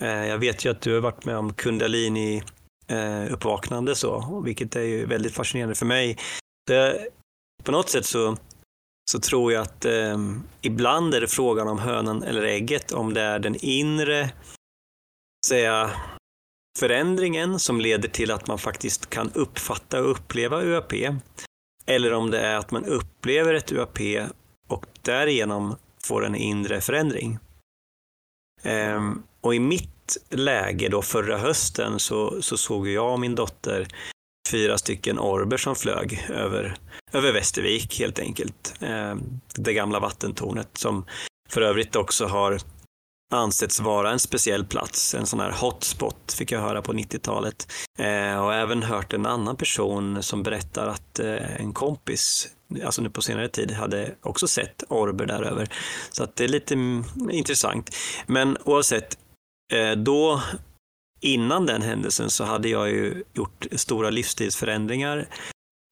[0.00, 2.42] Eh, jag vet ju att du har varit med om kundalini
[2.86, 6.18] eh, uppvaknande så, vilket är ju väldigt fascinerande för mig.
[6.66, 7.08] Det,
[7.62, 8.36] på något sätt så
[9.10, 10.18] så tror jag att eh,
[10.60, 14.30] ibland är det frågan om hönan eller ägget, om det är den inre
[15.46, 15.90] säga,
[16.78, 20.92] förändringen som leder till att man faktiskt kan uppfatta och uppleva UAP.
[21.86, 23.98] Eller om det är att man upplever ett UAP
[24.68, 27.38] och därigenom får en inre förändring.
[28.62, 33.88] Eh, och i mitt läge då förra hösten så, så såg jag och min dotter
[34.48, 36.76] fyra stycken orber som flög över,
[37.12, 38.74] över Västervik helt enkelt.
[38.80, 39.14] Eh,
[39.54, 41.06] det gamla vattentornet som
[41.48, 42.58] för övrigt också har
[43.34, 47.72] ansetts vara en speciell plats, en sån här hotspot fick jag höra på 90-talet.
[47.98, 52.48] Eh, och även hört en annan person som berättar att eh, en kompis,
[52.84, 55.68] alltså nu på senare tid, hade också sett orber där över.
[56.10, 57.96] Så att det är lite mm, intressant.
[58.26, 59.18] Men oavsett,
[59.72, 60.42] eh, då
[61.20, 65.28] innan den händelsen så hade jag ju gjort stora livsstilsförändringar.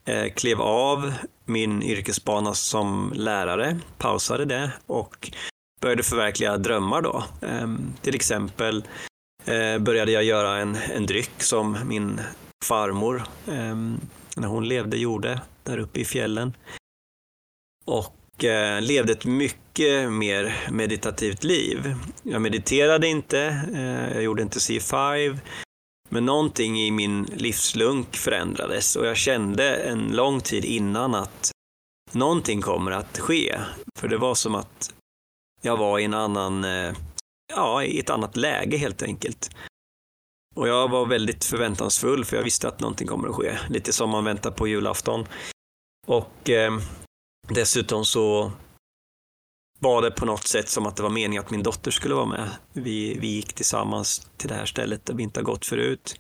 [0.05, 1.13] Eh, klev av
[1.45, 5.31] min yrkesbana som lärare, pausade det och
[5.81, 7.25] började förverkliga drömmar då.
[7.43, 8.85] Eh, till exempel
[9.45, 12.21] eh, började jag göra en, en dryck som min
[12.65, 14.01] farmor, ehm,
[14.37, 16.53] när hon levde, gjorde där uppe i fjällen.
[17.85, 21.95] Och Eh, levde ett mycket mer meditativt liv.
[22.23, 23.41] Jag mediterade inte,
[23.75, 25.39] eh, jag gjorde inte C5,
[26.09, 31.51] men någonting i min livslunk förändrades och jag kände en lång tid innan att
[32.13, 33.59] någonting kommer att ske.
[33.99, 34.95] För det var som att
[35.63, 36.93] jag var i en annan, eh,
[37.55, 39.51] ja, i ett annat läge helt enkelt.
[40.57, 43.59] Och jag var väldigt förväntansfull för jag visste att någonting kommer att ske.
[43.69, 45.27] Lite som man väntar på julafton.
[46.07, 46.79] Och eh,
[47.49, 48.53] Dessutom så
[49.81, 52.27] var det på något sätt som att det var meningen att min dotter skulle vara
[52.27, 52.51] med.
[52.73, 56.17] Vi, vi gick tillsammans till det här stället där vi inte har gått förut.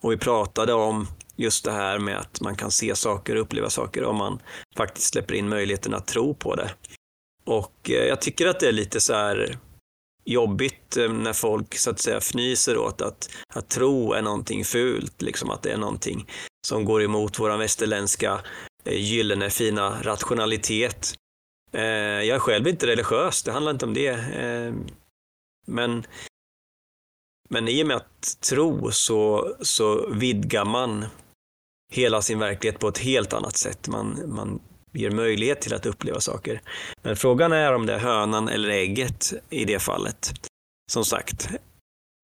[0.00, 3.70] Och vi pratade om just det här med att man kan se saker och uppleva
[3.70, 4.42] saker om man
[4.76, 6.70] faktiskt släpper in möjligheten att tro på det.
[7.44, 9.58] Och eh, jag tycker att det är lite så här
[10.24, 15.22] jobbigt eh, när folk så att säga fnyser åt att, att tro är någonting fult,
[15.22, 16.30] liksom att det är någonting
[16.66, 18.40] som går emot våran västerländska
[18.88, 21.14] Eh, gyllene fina rationalitet.
[21.72, 24.08] Eh, jag är själv inte religiös, det handlar inte om det.
[24.08, 24.74] Eh,
[25.66, 26.04] men,
[27.48, 31.04] men i och med att tro så, så vidgar man
[31.92, 33.88] hela sin verklighet på ett helt annat sätt.
[33.88, 34.60] Man, man
[34.92, 36.62] ger möjlighet till att uppleva saker.
[37.02, 40.32] Men frågan är om det är hönan eller ägget i det fallet.
[40.92, 41.48] Som sagt,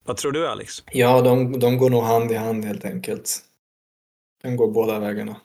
[0.04, 0.82] vad tror du Alex?
[0.92, 3.40] Ja, de, de går nog hand i hand helt enkelt.
[4.42, 5.36] De går båda vägarna.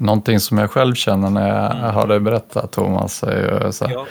[0.00, 1.94] Någonting som jag själv känner när jag mm.
[1.94, 4.06] hör dig berätta Thomas är ju så här, ja.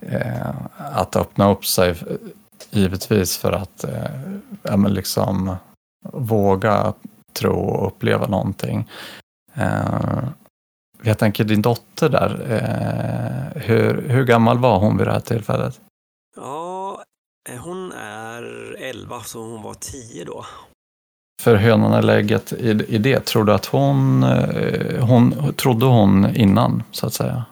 [0.00, 1.94] eh, att öppna upp sig
[2.70, 4.04] givetvis för att eh,
[4.62, 5.56] ja, men liksom
[6.12, 6.94] våga
[7.32, 8.88] tro och uppleva någonting.
[9.54, 10.24] Eh,
[11.02, 15.80] jag tänker din dotter där, eh, hur, hur gammal var hon vid det här tillfället?
[16.36, 17.02] Ja,
[17.58, 18.42] hon är
[18.78, 20.44] 11 så hon var 10 då.
[21.42, 26.36] För hönan eller ägget i, i det, tror du att hon, eh, hon, trodde hon
[26.36, 27.44] innan så att säga?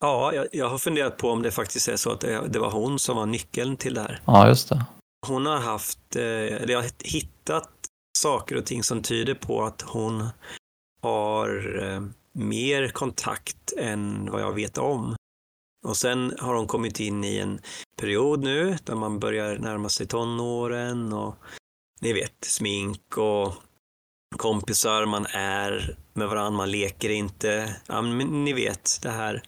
[0.00, 2.70] Ja, jag, jag, har funderat på om det faktiskt är så att det, det, var
[2.70, 4.20] hon som var nyckeln till det här.
[4.24, 4.84] Ja, just det.
[5.26, 7.70] Hon har haft, eller jag har hittat
[8.18, 10.28] saker och ting som tyder på att hon
[11.02, 12.02] har eh,
[12.32, 15.16] mer kontakt än vad jag vet om.
[15.86, 17.60] Och sen har hon kommit in i en
[18.00, 21.36] period nu där man börjar närma sig tonåren och
[22.04, 23.54] ni vet, smink och
[24.36, 27.76] kompisar, man är med varandra, man leker inte.
[27.86, 29.42] Ja, men ni vet det här.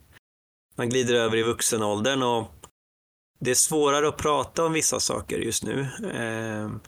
[0.77, 2.53] Man glider över i vuxenåldern och
[3.38, 5.88] det är svårare att prata om vissa saker just nu.
[6.14, 6.81] Ehm,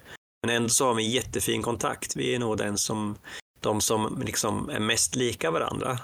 [0.43, 2.17] men ändå så har vi jättefin kontakt.
[2.17, 3.19] Vi är nog den som,
[3.61, 5.99] de som liksom är mest lika varandra.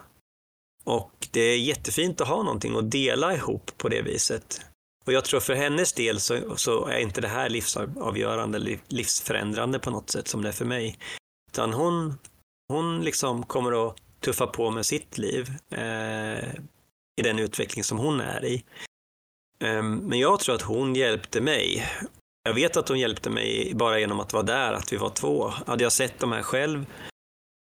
[0.84, 4.60] Och det är jättefint att ha någonting att dela ihop på det viset.
[5.04, 9.90] Och jag tror för hennes del så, så är inte det här livsavgörande livsförändrande på
[9.90, 10.98] något sätt som det är för mig.
[11.52, 12.18] Utan hon,
[12.68, 16.54] hon liksom kommer att tuffa på med sitt liv eh,
[17.16, 18.64] i den utveckling som hon är i.
[19.64, 21.88] Eh, men jag tror att hon hjälpte mig.
[22.44, 25.48] Jag vet att hon hjälpte mig bara genom att vara där, att vi var två.
[25.66, 26.86] Hade jag sett de här själv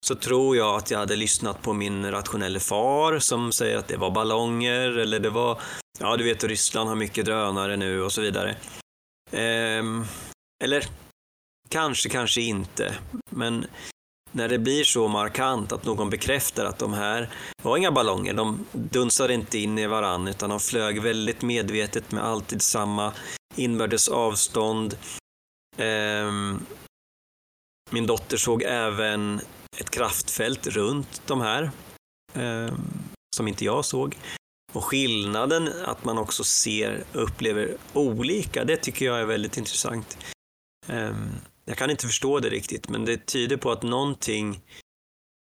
[0.07, 3.97] så tror jag att jag hade lyssnat på min rationelle far som säger att det
[3.97, 5.61] var ballonger eller det var
[5.99, 8.55] Ja, du vet Ryssland har mycket drönare nu och så vidare.
[9.31, 10.05] Ehm,
[10.63, 10.85] eller
[11.69, 12.95] kanske, kanske inte.
[13.29, 13.65] Men
[14.31, 17.29] när det blir så markant att någon bekräftar att de här
[17.61, 22.23] var inga ballonger, de dunsade inte in i varann utan de flög väldigt medvetet med
[22.23, 23.13] alltid samma
[23.55, 24.97] inbördes avstånd.
[25.77, 26.59] Ehm,
[27.91, 29.41] min dotter såg även
[29.77, 31.71] ett kraftfält runt de här
[32.33, 32.73] eh,
[33.35, 34.17] som inte jag såg.
[34.73, 40.17] Och skillnaden att man också ser och upplever olika, det tycker jag är väldigt intressant.
[40.87, 41.29] Ehm,
[41.65, 44.61] jag kan inte förstå det riktigt, men det tyder på att någonting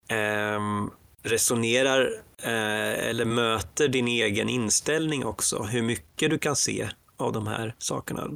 [0.10, 0.90] ehm,
[1.24, 5.64] resonerar eh, eller möter din egen inställning också.
[5.64, 8.30] Hur mycket du kan se av de här sakerna.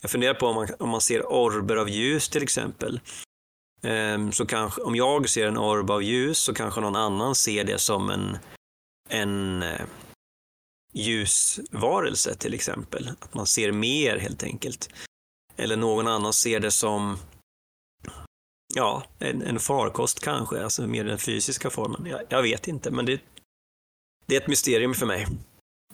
[0.00, 3.00] Jag funderar på om man, om man ser orber av ljus till exempel.
[3.82, 7.64] Ehm, så kanske, om jag ser en orb av ljus så kanske någon annan ser
[7.64, 8.38] det som en,
[9.08, 9.86] en eh,
[10.92, 13.10] ljusvarelse till exempel.
[13.20, 14.90] Att man ser mer helt enkelt.
[15.56, 17.18] Eller någon annan ser det som
[18.74, 22.06] ja, en, en farkost kanske, alltså mer den fysiska formen.
[22.06, 23.20] Jag, jag vet inte, men det,
[24.26, 25.26] det är ett mysterium för mig.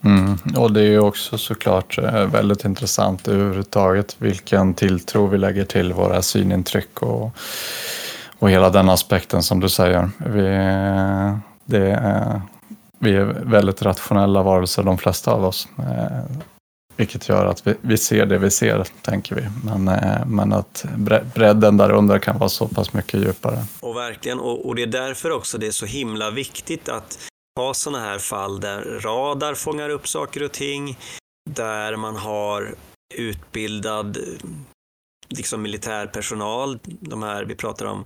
[0.02, 0.38] Mm.
[0.56, 5.92] Och det är ju också såklart eh, väldigt intressant överhuvudtaget vilken tilltro vi lägger till
[5.92, 7.36] våra synintryck och,
[8.38, 10.10] och hela den aspekten som du säger.
[10.18, 10.42] Vi,
[11.64, 12.40] det, är
[12.98, 15.68] vi är väldigt rationella varelser de flesta av oss.
[15.78, 16.36] Eh,
[16.96, 19.42] vilket gör att vi, vi ser det vi ser, tänker vi.
[19.64, 20.84] Men, eh, men att
[21.34, 23.64] bredden där under kan vara så pass mycket djupare.
[23.80, 27.18] Och verkligen, och, och det är därför också det är så himla viktigt att
[27.56, 30.98] ha sådana här fall där radar fångar upp saker och ting,
[31.50, 32.74] där man har
[33.14, 34.18] utbildad
[35.28, 38.04] liksom militärpersonal, de här vi pratar om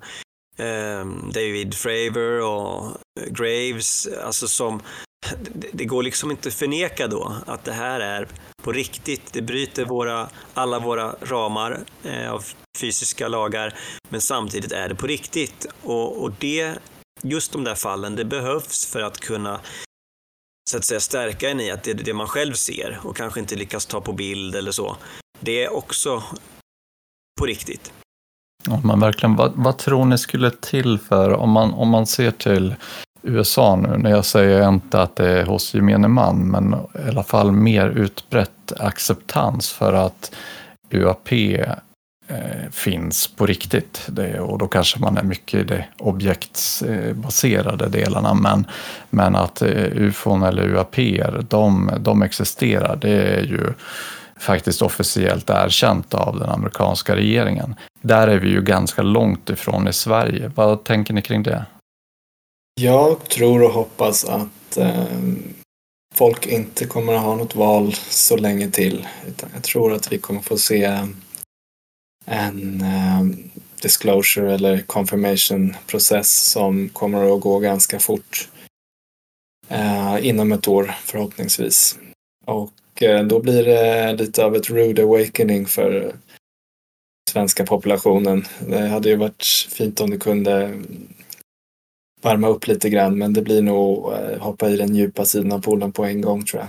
[0.56, 2.96] eh, David Fravor och
[3.30, 4.82] Graves, alltså som
[5.72, 8.28] det går liksom inte att förneka då att det här är
[8.62, 9.32] på riktigt.
[9.32, 12.44] Det bryter våra, alla våra ramar eh, av
[12.78, 13.74] fysiska lagar,
[14.08, 15.66] men samtidigt är det på riktigt.
[15.82, 16.78] Och, och det,
[17.22, 19.60] just de där fallen, det behövs för att kunna
[20.70, 23.40] så att säga stärka en i att det är det man själv ser och kanske
[23.40, 24.96] inte lyckas ta på bild eller så.
[25.40, 26.22] Det är också
[27.40, 27.92] på riktigt.
[28.68, 32.30] Om man verkligen, vad, vad tror ni skulle till för, om man, om man ser
[32.30, 32.74] till
[33.22, 37.22] USA nu, när jag säger inte att det är hos gemene man, men i alla
[37.22, 40.34] fall mer utbrett acceptans för att
[40.90, 41.32] UAP
[42.30, 44.06] Eh, finns på riktigt.
[44.08, 48.66] Det, och då kanske man är mycket i de objektsbaserade delarna, men,
[49.10, 50.96] men att eh, UFON eller UAP,
[51.48, 53.72] de, de existerar, det är ju
[54.38, 57.74] faktiskt officiellt erkänt av den amerikanska regeringen.
[58.00, 60.52] Där är vi ju ganska långt ifrån i Sverige.
[60.54, 61.64] Vad tänker ni kring det?
[62.80, 65.04] Jag tror och hoppas att eh,
[66.14, 69.06] folk inte kommer att ha något val så länge till.
[69.28, 70.98] Utan jag tror att vi kommer få se
[72.28, 73.22] en eh,
[73.82, 78.48] disclosure eller confirmation process som kommer att gå ganska fort.
[79.68, 81.98] Eh, inom ett år förhoppningsvis.
[82.46, 86.12] Och eh, då blir det lite av ett rude awakening för
[87.30, 88.44] svenska populationen.
[88.68, 90.82] Det hade ju varit fint om det kunde
[92.22, 95.60] värma upp lite grann men det blir nog eh, hoppa i den djupa sidan av
[95.60, 96.68] poolen på en gång tror jag.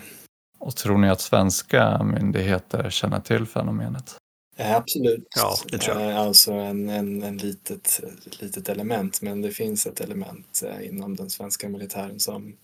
[0.60, 4.16] Och tror ni att svenska myndigheter känner till fenomenet?
[4.60, 5.28] Eh, absolut.
[5.36, 6.12] Ja, det tror jag.
[6.12, 8.01] Eh, Alltså en, en, en litet,
[8.39, 12.57] litet element, men det finns ett element eh, inom den svenska militären som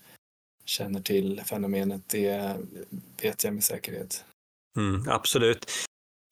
[0.65, 2.01] känner till fenomenet.
[2.07, 2.55] Det
[3.21, 4.23] vet jag med säkerhet.
[4.77, 5.71] Mm, absolut.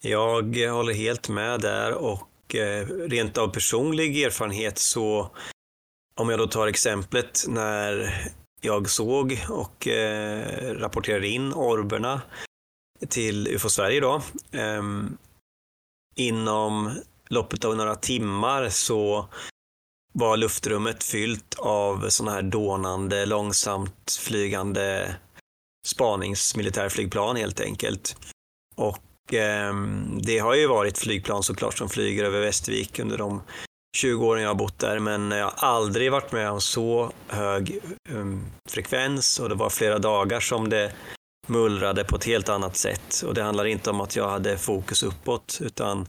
[0.04, 2.56] Jag håller helt med där och
[3.08, 5.32] rent av personlig erfarenhet så
[6.16, 8.14] om jag då tar exemplet när
[8.62, 9.88] jag såg och
[10.62, 12.22] rapporterade in orberna
[13.10, 14.22] till UFO Sverige då
[16.16, 16.92] inom
[17.30, 19.28] loppet av några timmar så
[20.14, 25.16] var luftrummet fyllt av sådana här dånande, långsamt flygande
[25.88, 28.18] spaningsmilitärflygplan helt enkelt.
[28.76, 29.74] Och eh,
[30.22, 33.42] det har ju varit flygplan såklart som flyger över Västervik under de
[33.98, 37.80] 20 åren jag har bott där, men jag har aldrig varit med om så hög
[38.10, 40.94] um, frekvens och det var flera dagar som det
[41.48, 43.24] mullrade på ett helt annat sätt.
[43.26, 46.08] Och det handlar inte om att jag hade fokus uppåt, utan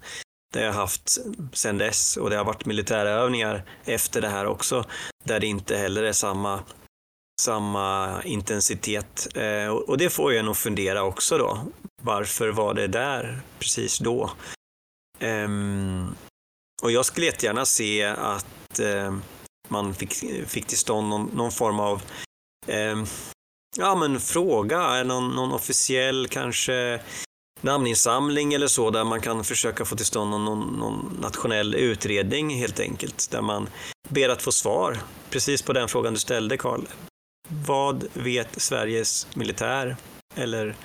[0.52, 1.18] det har jag haft
[1.52, 4.84] sedan dess och det har varit militärövningar efter det här också,
[5.24, 6.60] där det inte heller är samma,
[7.40, 9.36] samma intensitet.
[9.36, 11.58] Eh, och det får jag nog fundera också då.
[12.02, 14.30] Varför var det där precis då?
[15.18, 16.14] Ehm,
[16.82, 19.16] och jag skulle jättegärna se att eh,
[19.68, 20.14] man fick,
[20.46, 22.02] fick till stånd någon, någon form av
[22.66, 23.04] eh,
[23.76, 27.00] ja, men fråga, någon, någon officiell kanske
[27.60, 32.50] namninsamling eller så där man kan försöka få till stånd någon, någon, någon nationell utredning
[32.50, 33.30] helt enkelt.
[33.30, 33.68] Där man
[34.08, 34.98] ber att få svar
[35.30, 36.80] precis på den frågan du ställde Karl.
[37.66, 39.96] Vad vet Sveriges militär
[40.34, 40.76] eller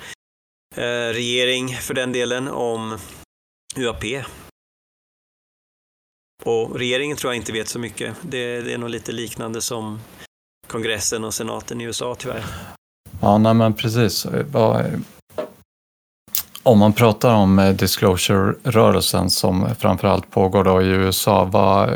[0.76, 2.98] eh, regering för den delen om
[3.76, 4.04] UAP?
[6.44, 8.16] Och regeringen tror jag inte vet så mycket.
[8.22, 10.00] Det, det är nog lite liknande som
[10.68, 12.46] kongressen och senaten i USA tyvärr.
[13.22, 14.28] Ja, nej men precis.
[16.64, 21.90] Om man pratar om eh, disclosure-rörelsen som framförallt pågår då i USA, vad,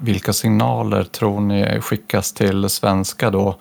[0.00, 3.56] vilka signaler tror ni skickas till svenska då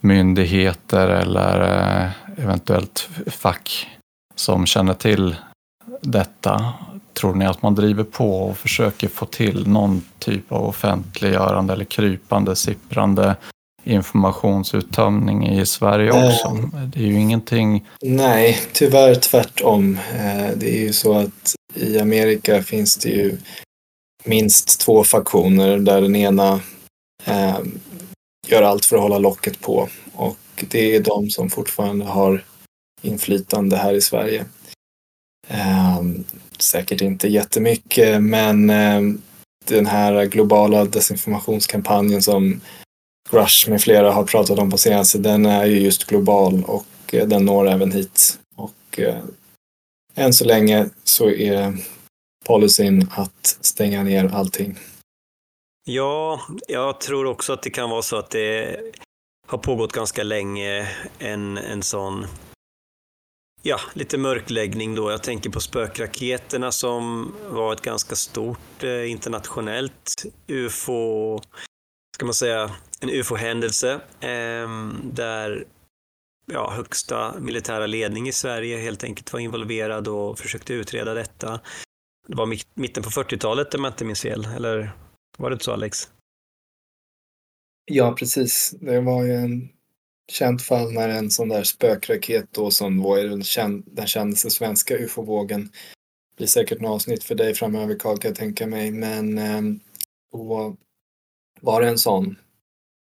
[0.00, 2.10] myndigheter eller eh,
[2.44, 3.88] eventuellt fack
[4.34, 5.36] som känner till
[6.00, 6.72] detta?
[7.12, 11.84] Tror ni att man driver på och försöker få till någon typ av offentliggörande eller
[11.84, 13.36] krypande, sipprande
[13.84, 16.70] informationsuttömning i Sverige också?
[16.86, 19.98] Det är ju ingenting Nej, tyvärr tvärtom.
[20.14, 23.38] Eh, Det är ju så att i Amerika finns det ju
[24.24, 26.60] minst två faktioner där den ena
[27.24, 27.58] eh,
[28.46, 32.44] gör allt för att hålla locket på och det är de som fortfarande har
[33.02, 34.44] inflytande här i Sverige.
[35.48, 36.02] Eh,
[36.58, 39.00] säkert inte jättemycket men eh,
[39.68, 42.60] den här globala desinformationskampanjen som
[43.34, 47.26] Rush med flera har pratat om på senaste, den är ju just global och eh,
[47.26, 48.38] den når även hit.
[48.56, 49.18] Och eh,
[50.14, 51.76] än så länge så är
[52.46, 54.78] policyn att stänga ner allting.
[55.86, 58.76] Ja, jag tror också att det kan vara så att det
[59.46, 62.26] har pågått ganska länge en, en sån
[63.66, 65.10] Ja, lite mörkläggning då.
[65.10, 71.40] Jag tänker på spökraketerna som var ett ganska stort eh, internationellt UFO,
[72.14, 74.68] ska man säga, en UFO-händelse eh,
[75.12, 75.66] där
[76.46, 81.60] ja, högsta militära ledning i Sverige helt enkelt var involverad och försökte utreda detta.
[82.28, 84.92] Det var mitten på 40-talet om jag inte minns fel, eller
[85.38, 86.08] var det inte så Alex?
[87.84, 88.74] Ja, precis.
[88.80, 89.68] Det var ju en
[90.32, 94.96] känt fall när en sån där spökraket då som var den, känd, den kändaste svenska
[94.96, 95.62] ufo-vågen.
[95.64, 98.90] Det blir säkert något avsnitt för dig framöver Karl kan jag tänka mig.
[98.90, 99.62] Men eh,
[101.64, 102.36] var det en sån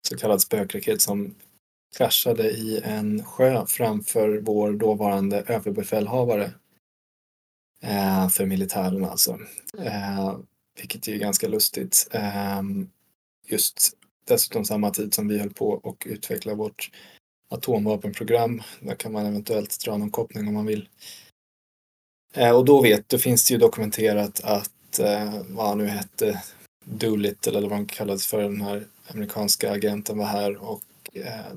[0.08, 1.34] så kallad spökraket som
[1.96, 6.52] kraschade i en sjö framför vår dåvarande överbefälhavare.
[7.80, 9.38] Eh, för militären alltså.
[9.78, 10.36] Eh,
[10.80, 12.08] vilket är ganska lustigt.
[12.10, 12.62] Eh,
[13.46, 16.90] just dessutom samma tid som vi höll på och utveckla vårt
[17.50, 18.62] atomvapenprogram.
[18.80, 20.88] Där kan man eventuellt dra någon koppling om man vill.
[22.34, 26.42] Eh, och då vet, då finns det ju dokumenterat att eh, vad han nu hette,
[26.84, 31.52] Doolittle eller vad han kallades för, den här amerikanska agenten var här och eh,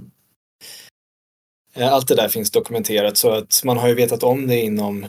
[1.73, 5.07] eh, allt det där finns dokumenterat så att man har ju vetat om det inom,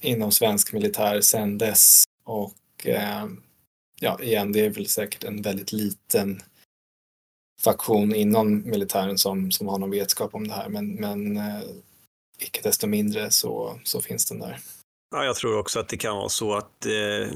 [0.00, 3.26] inom svensk militär sedan dess och eh,
[4.00, 6.42] ja, igen, det är väl säkert en väldigt liten
[7.60, 10.68] faktion inom militären som, som har någon vetskap om det här.
[10.68, 11.60] Men, men eh,
[12.38, 14.58] icke desto mindre så, så finns den där.
[15.10, 17.32] Ja, jag tror också att det kan vara så att eh,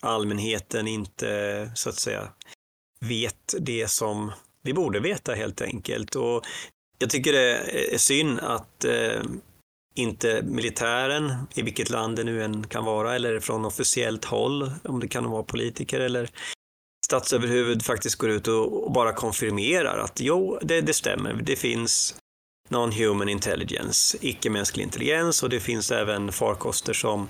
[0.00, 2.28] allmänheten inte så att säga
[3.00, 4.32] vet det som
[4.62, 6.14] vi borde veta helt enkelt.
[6.14, 6.44] Och
[6.98, 7.56] jag tycker det
[7.94, 9.22] är synd att eh,
[9.94, 15.00] inte militären, i vilket land det nu än kan vara, eller från officiellt håll, om
[15.00, 16.30] det kan vara politiker eller
[17.06, 21.32] statsöverhuvud faktiskt går ut och, och bara konfirmerar att jo, det, det stämmer.
[21.32, 22.16] Det finns
[22.68, 27.28] non-human intelligence, icke-mänsklig intelligens och det finns även farkoster som,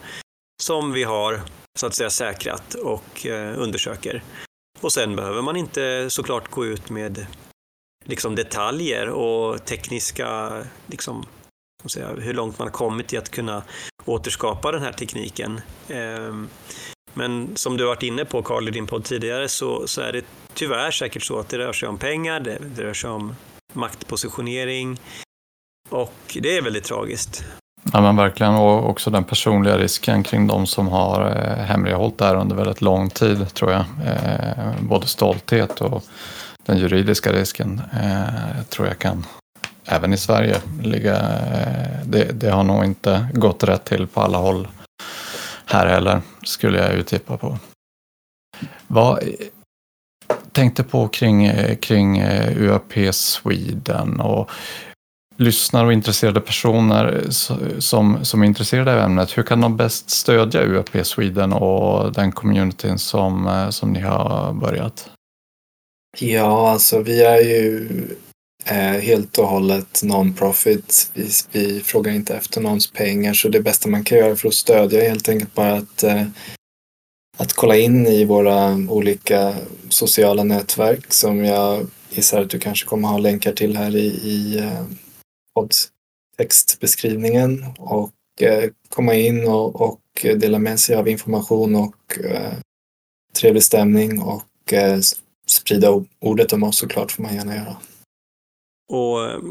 [0.63, 1.41] som vi har
[1.79, 4.23] så att säga säkrat och eh, undersöker.
[4.81, 7.27] Och sen behöver man inte såklart gå ut med
[8.05, 11.27] liksom detaljer och tekniska, liksom,
[11.87, 13.63] säga, hur långt man har kommit i att kunna
[14.05, 15.61] återskapa den här tekniken.
[15.89, 16.49] Ehm,
[17.15, 20.25] men som du varit inne på Carl i din podd tidigare så, så är det
[20.55, 23.35] tyvärr säkert så att det rör sig om pengar, det, det rör sig om
[23.73, 25.01] maktpositionering
[25.89, 27.45] och det är väldigt tragiskt.
[27.95, 32.25] Ja men verkligen och också den personliga risken kring de som har eh, hemlighållit det
[32.25, 33.85] här under väldigt lång tid tror jag.
[34.05, 36.05] Eh, både stolthet och
[36.67, 39.27] den juridiska risken eh, tror jag kan
[39.85, 41.19] även i Sverige ligga.
[42.05, 44.69] Det, det har nog inte gått rätt till på alla håll
[45.67, 47.59] här heller, skulle jag ju tippa på.
[48.87, 49.19] Vad
[50.53, 52.23] tänkte på kring, kring
[52.57, 54.51] UAP Sweden och
[55.37, 57.27] lyssnare och intresserade personer
[57.79, 59.39] som, som är intresserade av ämnet.
[59.39, 64.53] Hur kan de bäst stödja UAP Sweden och den communityn som, eh, som ni har
[64.53, 65.11] börjat?
[66.19, 67.89] Ja, alltså vi är ju
[68.65, 71.11] eh, helt och hållet non-profit.
[71.15, 74.55] Vi, vi, frågar inte efter någons pengar så det bästa man kan göra för att
[74.55, 76.23] stödja är helt enkelt bara att, eh,
[77.39, 79.55] att kolla in i våra olika
[79.89, 84.59] sociala nätverk som jag gissar att du kanske kommer ha länkar till här i, i
[84.59, 84.85] eh,
[85.55, 92.53] poddtextbeskrivningen och eh, komma in och, och, dela med sig av information och eh,
[93.41, 94.99] trevlig stämning och eh,
[95.47, 97.77] sprida ordet om oss såklart får man gärna göra.
[98.93, 99.43] Och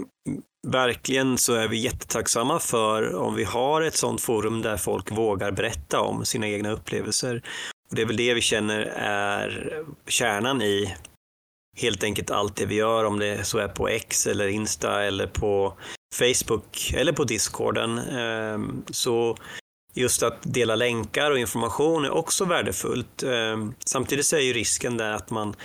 [0.68, 5.52] verkligen så är vi jättetacksamma för om vi har ett sådant forum där folk vågar
[5.52, 7.44] berätta om sina egna upplevelser.
[7.90, 10.96] Och det är väl det vi känner är kärnan i
[11.82, 15.28] helt enkelt allt det vi gör, om det så är på X eller Insta eller
[15.28, 15.74] på
[16.16, 17.98] Facebook eller på Discorden.
[17.98, 19.38] Ehm, så
[19.94, 23.24] just att dela länkar och information är också värdefullt.
[23.24, 25.56] Ehm, samtidigt så är ju risken där att man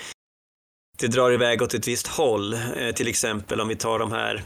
[0.99, 2.55] det drar iväg åt ett visst håll.
[2.55, 4.45] Eh, till exempel om vi tar de här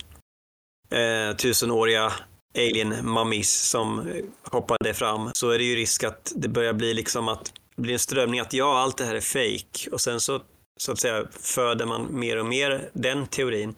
[0.90, 2.12] eh, tusenåriga
[2.58, 4.12] alien mummies som
[4.42, 7.92] hoppade fram så är det ju risk att det börjar bli liksom att det blir
[7.92, 10.40] en strömning att ja, allt det här är fake och sen så
[10.80, 13.74] så att säga föder man mer och mer den teorin.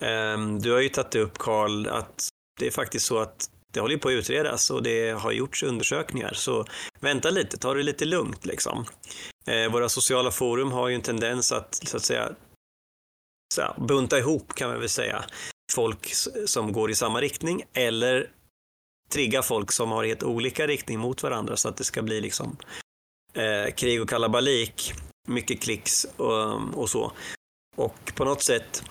[0.00, 2.28] Ehm, du har ju tagit upp Karl att
[2.60, 6.32] det är faktiskt så att det håller på att utredas och det har gjorts undersökningar.
[6.34, 6.64] Så
[7.00, 8.84] vänta lite, ta det lite lugnt liksom.
[9.46, 12.32] Ehm, våra sociala forum har ju en tendens att, så att säga,
[13.54, 15.24] så här, bunta ihop kan man väl säga,
[15.72, 16.12] folk
[16.46, 18.30] som går i samma riktning eller
[19.12, 22.56] trigga folk som har helt olika riktning mot varandra så att det ska bli liksom
[23.34, 24.92] eh, krig och kalabalik,
[25.28, 27.12] mycket klicks och, och så.
[27.76, 28.84] Och på något sätt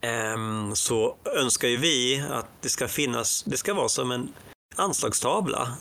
[0.00, 4.32] ehm, så önskar ju vi att det ska finnas, det ska vara som en
[4.76, 5.76] anslagstavla.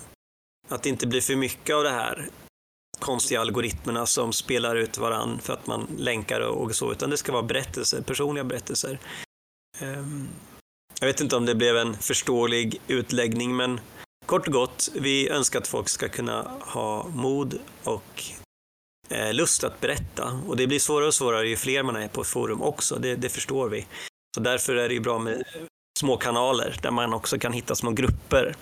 [0.70, 2.30] Att det inte blir för mycket av det här
[3.00, 7.32] konstiga algoritmerna som spelar ut varann för att man länkar och så, utan det ska
[7.32, 9.00] vara berättelser, personliga berättelser.
[9.80, 10.28] Ehm,
[11.00, 13.80] jag vet inte om det blev en förståelig utläggning, men
[14.26, 18.24] kort och gott, vi önskar att folk ska kunna ha mod och
[19.10, 20.42] Eh, lust att berätta.
[20.48, 23.16] Och det blir svårare och svårare ju fler man är på ett forum också, det,
[23.16, 23.86] det förstår vi.
[24.36, 25.44] Så därför är det ju bra med
[26.00, 28.56] små kanaler där man också kan hitta små grupper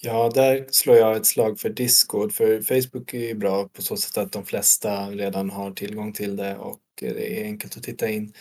[0.00, 2.32] Ja, där slår jag ett slag för Discord.
[2.32, 6.36] För Facebook är ju bra på så sätt att de flesta redan har tillgång till
[6.36, 8.32] det och det är enkelt att titta in.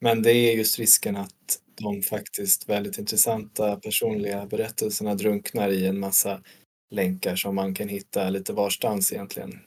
[0.00, 5.98] Men det är just risken att de faktiskt väldigt intressanta personliga berättelserna drunknar i en
[5.98, 6.42] massa
[6.90, 9.58] länkar som man kan hitta lite varstans egentligen.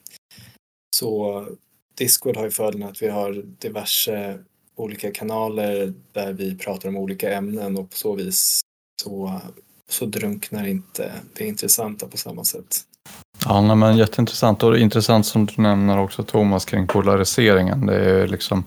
[1.01, 1.45] Så
[1.97, 4.39] Discord har ju fördelen att vi har diverse
[4.75, 8.61] olika kanaler där vi pratar om olika ämnen och på så vis
[9.01, 9.41] så
[9.89, 12.77] så drunknar inte det intressanta på samma sätt.
[13.45, 17.85] Ja, nej, men jätteintressant och intressant som du nämner också Thomas kring polariseringen.
[17.85, 18.63] Det är liksom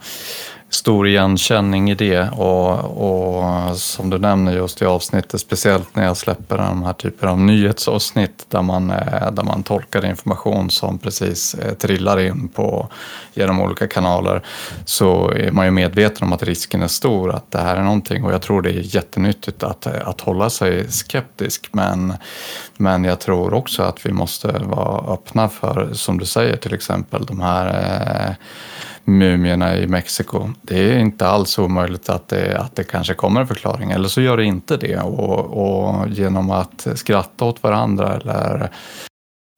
[0.75, 6.16] stor igenkänning i det och, och som du nämner just i avsnittet, speciellt när jag
[6.16, 11.55] släpper de här typen av nyhetsavsnitt där man, eh, där man tolkar information som precis
[11.55, 12.89] eh, trillar in på,
[13.35, 14.43] genom olika kanaler,
[14.85, 18.25] så är man ju medveten om att risken är stor att det här är någonting.
[18.25, 21.68] Och jag tror det är jättenyttigt att, eh, att hålla sig skeptisk.
[21.72, 22.14] Men,
[22.77, 27.27] men jag tror också att vi måste vara öppna för, som du säger till exempel,
[27.27, 27.66] de här
[28.29, 28.35] eh,
[29.05, 30.50] mumierna i Mexiko.
[30.62, 34.20] Det är inte alls omöjligt att det, att det kanske kommer en förklaring eller så
[34.20, 38.70] gör det inte det och, och genom att skratta åt varandra eller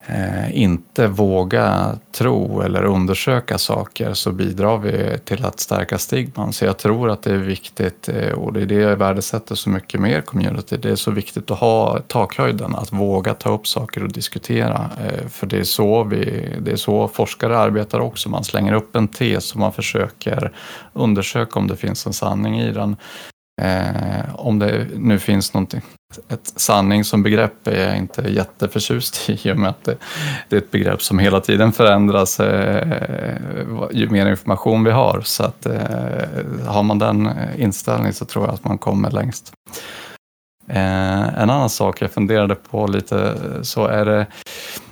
[0.07, 6.53] eh, inte våga tro eller undersöka saker så bidrar vi till att stärka stigman.
[6.53, 9.69] Så jag tror att det är viktigt eh, och det är det jag värdesätter så
[9.69, 10.77] mycket med er community.
[10.77, 14.89] Det är så viktigt att ha takhöjden, att våga ta upp saker och diskutera.
[15.05, 18.29] Eh, för det är, så vi, det är så forskare arbetar också.
[18.29, 20.51] Man slänger upp en tes och man försöker
[20.93, 22.95] undersöka om det finns en sanning i den.
[23.61, 25.81] Eh, om det nu finns någonting.
[26.29, 29.97] Ett sanning som begrepp är jag inte jätteförtjust i i och med att det,
[30.49, 32.87] det är ett begrepp som hela tiden förändras eh,
[33.91, 35.21] ju mer information vi har.
[35.23, 39.53] Så att eh, har man den eh, inställningen så tror jag att man kommer längst.
[40.69, 44.86] Eh, en annan sak jag funderade på lite så är det Eh,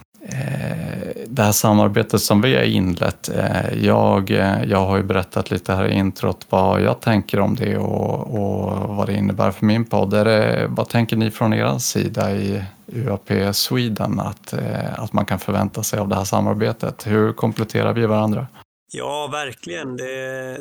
[1.28, 3.30] det här samarbetet som vi har inlett.
[3.30, 7.56] Eh, jag, eh, jag har ju berättat lite här i introt vad jag tänker om
[7.56, 10.14] det och, och vad det innebär för min podd.
[10.14, 14.54] Är det, vad tänker ni från er sida i UAP Sweden att,
[14.98, 17.08] att man kan förvänta sig av det här samarbetet?
[17.08, 18.48] Hur kompletterar vi varandra?
[18.92, 19.98] Ja, verkligen.
[19.98, 20.58] Det,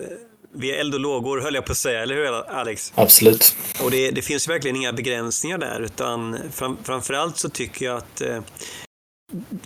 [0.54, 2.92] vi är eld och lågor höll jag på att säga, eller hur Alex?
[2.94, 3.56] Absolut.
[3.84, 8.22] Och det, det finns verkligen inga begränsningar där, utan fram, framförallt så tycker jag att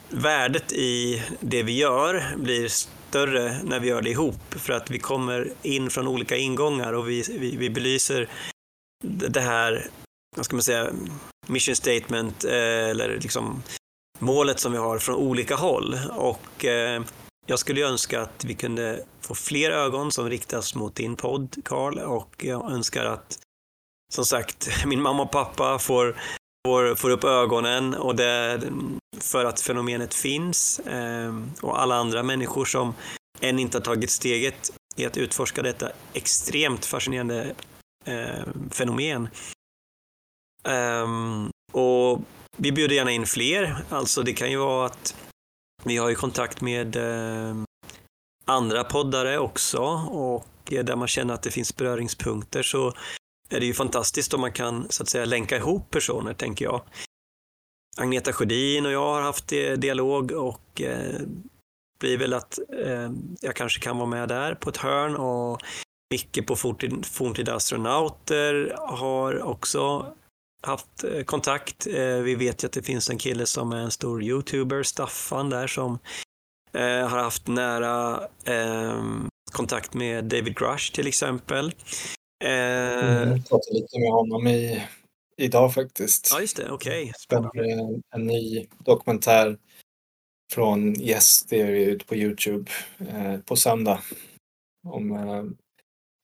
[0.09, 4.99] värdet i det vi gör blir större när vi gör det ihop för att vi
[4.99, 8.29] kommer in från olika ingångar och vi, vi, vi belyser
[9.05, 9.87] det här,
[10.37, 10.91] vad ska man säga,
[11.47, 13.63] mission statement eh, eller liksom
[14.19, 15.99] målet som vi har från olika håll.
[16.11, 17.03] Och eh,
[17.47, 21.99] jag skulle önska att vi kunde få fler ögon som riktas mot din podd, Karl,
[21.99, 23.39] och jag önskar att
[24.13, 26.17] som sagt, min mamma och pappa får
[26.67, 28.63] får, får upp ögonen och det,
[29.21, 32.95] för att fenomenet finns eh, och alla andra människor som
[33.41, 37.55] än inte har tagit steget i att utforska detta extremt fascinerande
[38.05, 39.29] eh, fenomen.
[40.69, 42.21] Ehm, och
[42.57, 45.15] vi bjuder gärna in fler, alltså det kan ju vara att
[45.85, 47.57] vi har ju kontakt med eh,
[48.45, 49.79] andra poddare också
[50.11, 52.95] och eh, där man känner att det finns beröringspunkter så
[53.49, 56.83] är det ju fantastiskt om man kan så att säga länka ihop personer, tänker jag.
[57.97, 61.21] Agneta Sjödin och jag har haft dialog och eh,
[62.01, 65.63] blir väl att eh, jag kanske kan vara med där på ett hörn och
[66.11, 66.57] Micke på
[67.03, 70.13] Forntida astronauter har också
[70.63, 71.87] haft eh, kontakt.
[71.87, 75.51] Eh, vi vet ju att det finns en kille som är en stor youtuber, Staffan
[75.51, 75.99] där, som
[76.73, 79.05] eh, har haft nära eh,
[79.53, 81.73] kontakt med David Grush till exempel.
[82.45, 83.21] Eh...
[83.21, 84.83] Mm, jag pratade lite med honom i,
[85.37, 86.31] idag faktiskt.
[86.33, 86.71] Ja, just det.
[86.71, 87.03] Okej.
[87.03, 87.13] Okay.
[87.19, 87.73] Spännande.
[87.73, 89.59] En, en ny dokumentär
[90.53, 94.03] från Yes Theory ut på Youtube eh, på söndag.
[94.87, 95.45] Om, eh,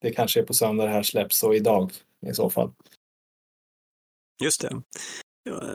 [0.00, 1.92] det kanske är på söndag det här släpps, så idag
[2.26, 2.72] i så fall.
[4.42, 4.82] Just det.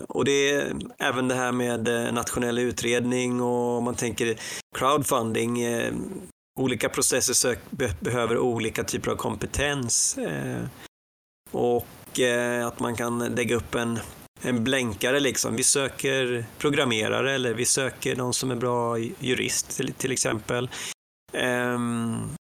[0.07, 4.39] Och det är även det här med eh, nationell utredning och om man tänker
[4.75, 5.57] crowdfunding.
[6.59, 10.17] Olika processer sök, be, behöver olika typer av kompetens.
[10.17, 10.65] Eh,
[11.51, 13.99] och eh, att man kan lägga upp en,
[14.41, 15.55] en blänkare liksom.
[15.55, 20.69] Vi söker programmerare eller vi söker någon som är bra jurist till, till exempel.
[21.33, 21.79] Eh,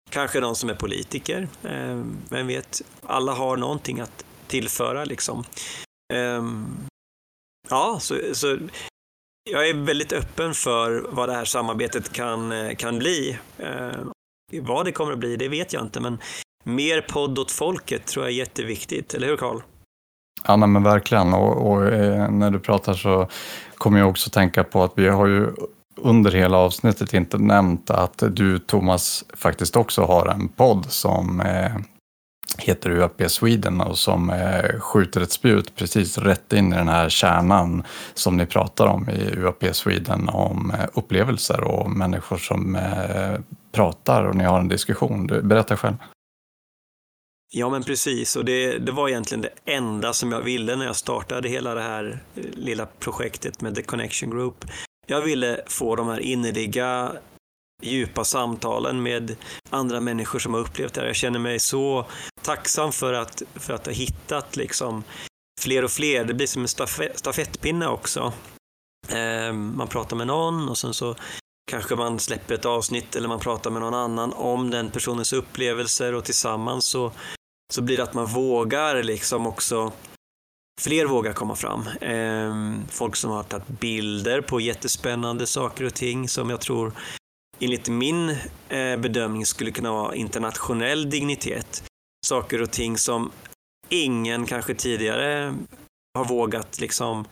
[0.10, 1.48] kanske någon som är politiker.
[1.64, 2.82] Eh, vem vet?
[3.04, 5.44] Alla har någonting att tillföra liksom.
[6.14, 6.88] Ehm,
[7.70, 8.58] ja, så, så
[9.52, 13.38] jag är väldigt öppen för vad det här samarbetet kan, kan bli.
[13.58, 14.02] Eh,
[14.62, 16.18] vad det kommer att bli, det vet jag inte, men
[16.64, 19.62] mer podd åt folket tror jag är jätteviktigt, eller hur Karl?
[20.48, 21.34] Ja, nej, men verkligen.
[21.34, 23.28] Och, och eh, när du pratar så
[23.76, 25.48] kommer jag också tänka på att vi har ju
[25.96, 31.76] under hela avsnittet inte nämnt att du Thomas faktiskt också har en podd som eh,
[32.58, 37.10] heter UAP Sweden och som eh, skjuter ett spjut precis rätt in i den här
[37.10, 37.84] kärnan
[38.14, 43.40] som ni pratar om i UAP Sweden om eh, upplevelser och människor som eh,
[43.72, 45.28] pratar och ni har en diskussion.
[45.28, 45.96] Berätta själv.
[47.52, 50.96] Ja men precis och det, det var egentligen det enda som jag ville när jag
[50.96, 52.20] startade hela det här
[52.54, 54.66] lilla projektet med The Connection Group.
[55.08, 57.12] Jag ville få de här innerliga
[57.82, 59.36] djupa samtalen med
[59.70, 61.08] andra människor som har upplevt det här.
[61.08, 62.06] Jag känner mig så
[62.42, 65.04] tacksam för att, för att ha hittat liksom
[65.62, 66.26] fler och fler.
[66.26, 66.68] Det blir som en
[67.16, 68.34] stafettpinne också.
[69.10, 71.16] Eh, man pratar med någon och sen så
[71.72, 76.14] kanske man släpper ett avsnitt eller man pratar med någon annan om den personens upplevelser
[76.14, 77.12] och tillsammans så,
[77.74, 79.92] så blir det att man vågar liksom också
[80.82, 81.88] fler vågar komma fram.
[82.02, 86.94] Eh, folk som har tagit bilder på jättespännande saker och ting som jag tror
[87.60, 88.30] enligt min
[88.70, 91.84] eh, bedömning skulle kunna vara internationell dignitet.
[92.26, 93.32] Saker och ting som
[93.90, 95.56] ingen kanske tidigare
[96.18, 97.26] har vågat liksom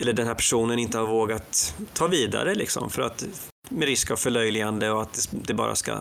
[0.00, 3.24] eller den här personen inte har vågat ta vidare liksom för att
[3.68, 5.98] med risk av förlöjligande och att det bara ska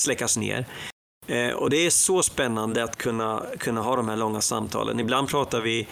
[0.00, 0.66] släckas ner.
[1.26, 5.00] Eh, och det är så spännande att kunna, kunna ha de här långa samtalen.
[5.00, 5.88] Ibland pratar vi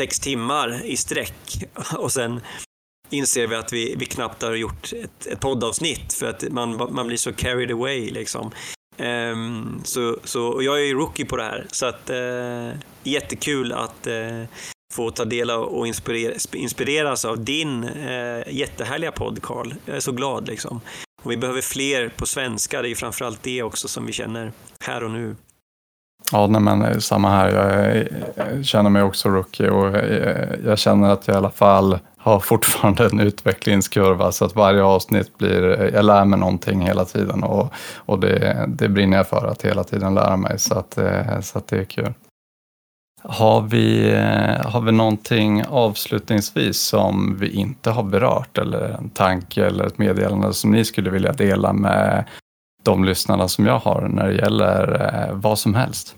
[0.00, 1.64] sex timmar i sträck
[1.98, 2.40] och sen
[3.12, 7.06] inser vi att vi, vi knappt har gjort ett, ett poddavsnitt för att man, man
[7.06, 8.50] blir så carried away liksom.
[8.98, 13.72] Um, så, så, och jag är ju rookie på det här, så att uh, jättekul
[13.72, 14.44] att uh,
[14.94, 19.74] få ta del av och inspirera, inspireras av din uh, jättehärliga podd, Karl.
[19.84, 20.80] Jag är så glad liksom.
[21.22, 24.52] Och vi behöver fler på svenska, det är ju framförallt det också som vi känner
[24.80, 25.36] här och nu.
[26.32, 27.48] Ja, nej, men eh, samma här.
[27.48, 28.06] Jag, eh,
[28.36, 32.40] jag känner mig också rookie och jag, jag känner att jag i alla fall har
[32.40, 37.72] fortfarande en utvecklingskurva så att varje avsnitt blir, jag lär mig någonting hela tiden och,
[37.96, 40.98] och det, det brinner jag för att hela tiden lära mig så att,
[41.40, 42.12] så att det är kul.
[43.22, 44.14] Har vi,
[44.64, 50.52] har vi någonting avslutningsvis som vi inte har berört eller en tanke eller ett meddelande
[50.52, 52.24] som ni skulle vilja dela med
[52.82, 56.16] de lyssnarna som jag har när det gäller vad som helst?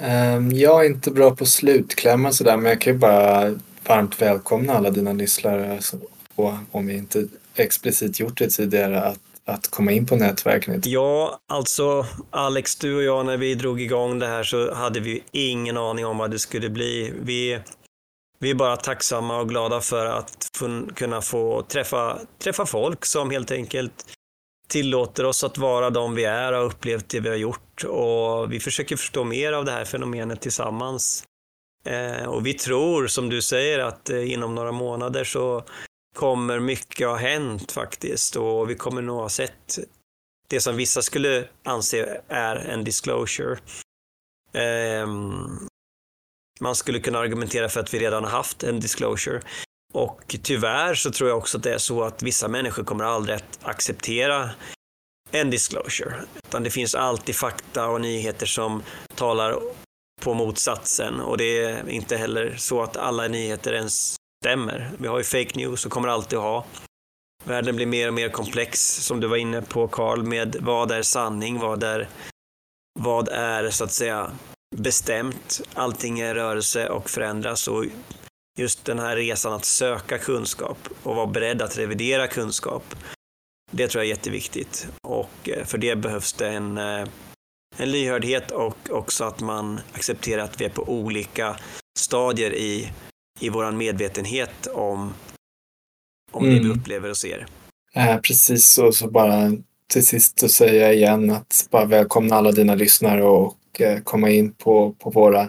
[0.00, 3.54] Ehm, jag är inte bra på slutklämmar sådär men jag kan ju bara
[3.86, 5.96] varmt välkomna alla dina lyssnare alltså,
[6.34, 7.24] och om vi inte
[7.54, 10.86] explicit gjort det tidigare att, att komma in på nätverket.
[10.86, 15.22] Ja, alltså Alex, du och jag när vi drog igång det här så hade vi
[15.30, 17.12] ingen aning om vad det skulle bli.
[17.22, 17.58] Vi,
[18.38, 20.60] vi är bara tacksamma och glada för att
[20.94, 24.04] kunna få träffa, träffa folk som helt enkelt
[24.70, 28.52] tillåter oss att vara de vi är och har upplevt det vi har gjort och
[28.52, 31.24] vi försöker förstå mer av det här fenomenet tillsammans.
[31.84, 35.64] Eh, och vi tror, som du säger, att eh, inom några månader så
[36.16, 39.78] kommer mycket ha hänt faktiskt och vi kommer nog ha sett
[40.48, 43.58] det som vissa skulle anse är en disclosure.
[44.52, 45.06] Eh,
[46.60, 49.40] man skulle kunna argumentera för att vi redan har haft en disclosure.
[49.92, 53.36] Och tyvärr så tror jag också att det är så att vissa människor kommer aldrig
[53.36, 54.50] att acceptera
[55.30, 56.14] en disclosure.
[56.48, 58.82] Utan det finns alltid fakta och nyheter som
[59.14, 59.58] talar
[60.20, 64.90] på motsatsen och det är inte heller så att alla nyheter ens stämmer.
[64.98, 66.64] Vi har ju fake news och kommer alltid att ha.
[67.44, 71.02] Världen blir mer och mer komplex, som du var inne på Karl, med vad är
[71.02, 72.08] sanning, vad är,
[72.98, 74.30] vad är så att säga
[74.76, 75.60] bestämt.
[75.74, 77.84] Allting är rörelse och förändras och
[78.60, 82.94] just den här resan att söka kunskap och vara beredd att revidera kunskap,
[83.70, 84.88] det tror jag är jätteviktigt.
[85.02, 87.08] Och eh, för det behövs det en eh,
[87.76, 91.56] en lyhördhet och också att man accepterar att vi är på olika
[91.98, 92.92] stadier i,
[93.40, 95.14] i vår medvetenhet om,
[96.32, 96.54] om mm.
[96.54, 96.80] det vi mm.
[96.80, 97.46] upplever och ser.
[97.94, 99.52] Eh, precis så, så bara
[99.92, 104.52] till sist att säga igen att bara välkomna alla dina lyssnare och eh, komma in
[104.52, 105.48] på, på våra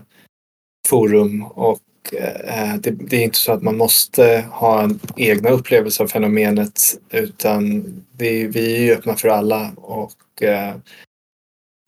[0.87, 1.79] forum och
[2.11, 6.07] Eh, eh, det, det, är inte så att man måste ha en egna upplevelser av
[6.07, 10.75] fenomenet utan det, vi är ju öppna för alla och eh,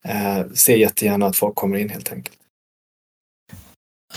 [0.05, 2.37] eh, ser jättegärna att folk kommer in helt enkelt.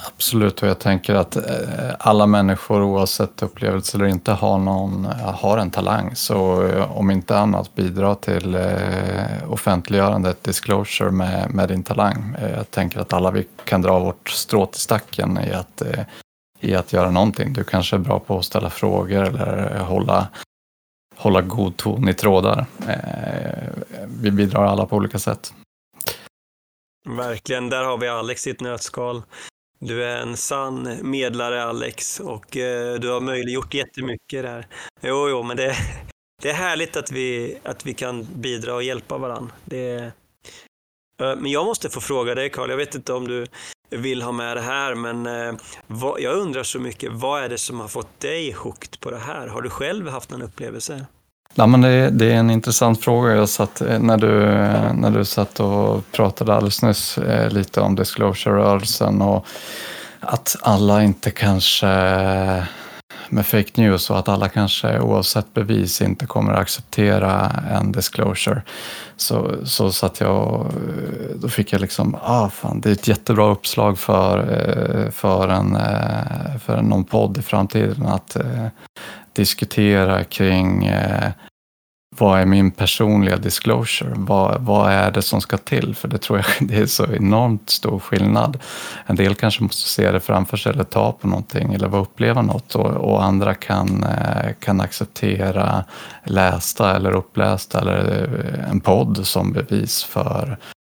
[0.04, 5.34] Absolut, och jag tänker att eh, alla människor oavsett upplevelse eller inte har, någon, eh,
[5.34, 6.16] har en talang.
[6.16, 8.58] Så eh, om inte annat bidra till
[9.48, 12.36] offentliggörandet, disclosure med, med din talang.
[12.56, 15.82] Jag tänker att alla vi kan dra vårt strå till stacken i att,
[16.60, 17.52] i att göra någonting.
[17.52, 20.28] Du kanske är bra på att ställa frågor eller hålla,
[21.16, 22.66] hålla god ton i trådar.
[24.06, 25.54] Vi bidrar alla på olika sätt.
[27.08, 29.22] Verkligen, där har vi Alex i ett nötskal.
[29.78, 34.66] Du är en sann medlare Alex och eh, du har möjliggjort jättemycket där.
[35.02, 35.76] Jo, jo, men det,
[36.42, 39.54] det är härligt att vi, att vi kan bidra och hjälpa varandra.
[39.64, 40.12] Det,
[41.22, 43.46] eh, men jag måste få fråga dig Karl, jag vet inte om du
[43.90, 45.54] vill ha med det här, men eh,
[45.86, 49.18] vad, jag undrar så mycket, vad är det som har fått dig hooked på det
[49.18, 49.46] här?
[49.46, 51.06] Har du själv haft någon upplevelse?
[51.58, 53.34] Ja, men det, det, är en intressant fråga.
[53.34, 57.80] Jag satt, eh, när, du, eh, när du satt och pratade alldeles nyss eh, lite
[57.80, 59.46] om disclosure-rörelsen och
[60.20, 61.86] att alla inte kanske
[63.28, 68.62] med fake news och att alla kanske oavsett bevis inte kommer att acceptera en disclosure.
[69.16, 73.08] Så, så satt jag och eh, då fick jag liksom, ah fan det är ett
[73.08, 75.78] jättebra uppslag för, för, en,
[76.60, 78.66] för någon podd i framtiden att eh,
[79.32, 80.90] diskutera kring
[82.18, 84.12] vad är min personliga disclosure?
[84.16, 85.94] Vad, vad är det som ska till?
[85.94, 88.58] För det tror jag det är så enormt stor skillnad.
[89.06, 92.74] En del kanske måste se det framför sig eller ta på någonting eller uppleva något
[92.74, 95.84] och, och andra kan, eh, kan acceptera
[96.24, 100.58] lästa eller upplästa eller eh, en podd som bevis för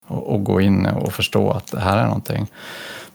[0.09, 2.47] att gå in och förstå att det här är någonting.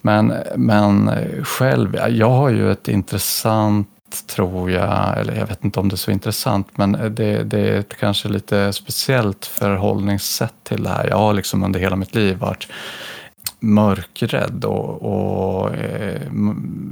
[0.01, 1.11] Men, men
[1.43, 5.97] själv, jag har ju ett intressant tror jag, eller jag vet inte om det är
[5.97, 11.07] så intressant, men det, det är ett kanske lite speciellt förhållningssätt till det här.
[11.07, 12.68] Jag har liksom under hela mitt liv varit
[13.59, 16.22] mörkrädd och, och eh,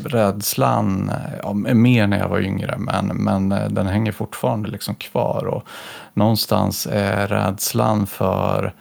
[0.06, 1.12] rädslan,
[1.44, 5.46] ja, mer när jag var yngre, men, men eh, den hänger fortfarande liksom kvar.
[5.46, 5.68] Och
[6.14, 8.74] någonstans är rädslan för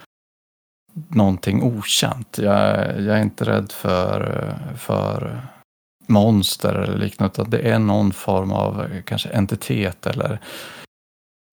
[1.09, 2.39] någonting okänt.
[2.39, 5.41] Jag, jag är inte rädd för, för
[6.09, 10.39] monster eller liknande, utan det är någon form av eh, kanske entitet eller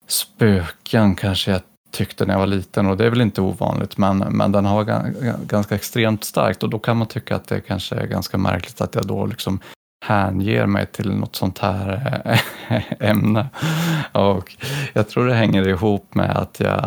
[0.08, 4.18] spöken kanske jag tyckte när jag var liten och det är väl inte ovanligt men,
[4.18, 4.84] men den har
[5.45, 8.95] ganska extremt starkt och då kan man tycka att det kanske är ganska märkligt att
[8.95, 9.60] jag då liksom
[10.06, 13.47] hänger mig till något sånt här eh, ämne.
[14.12, 14.56] Och
[14.93, 16.80] jag tror det hänger ihop med att jag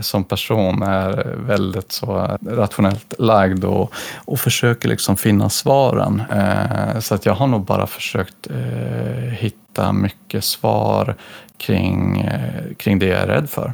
[0.00, 3.94] som person är väldigt så rationellt lagd och,
[4.24, 6.22] och försöker liksom finna svaren.
[6.32, 11.16] Eh, så att jag har nog bara försökt eh, hitta mycket svar
[11.56, 12.30] kring,
[12.76, 13.72] kring det jag är rädd för.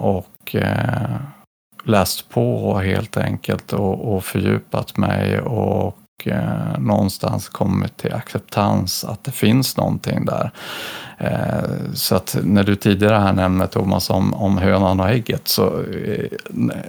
[0.00, 0.56] Och
[1.84, 9.24] läst på helt enkelt och, och fördjupat mig och eh, någonstans kommit till acceptans att
[9.24, 10.50] det finns någonting där.
[11.18, 15.82] Eh, så att när du tidigare här nämnde Thomas om, om hönan och ägget så
[15.82, 16.30] eh,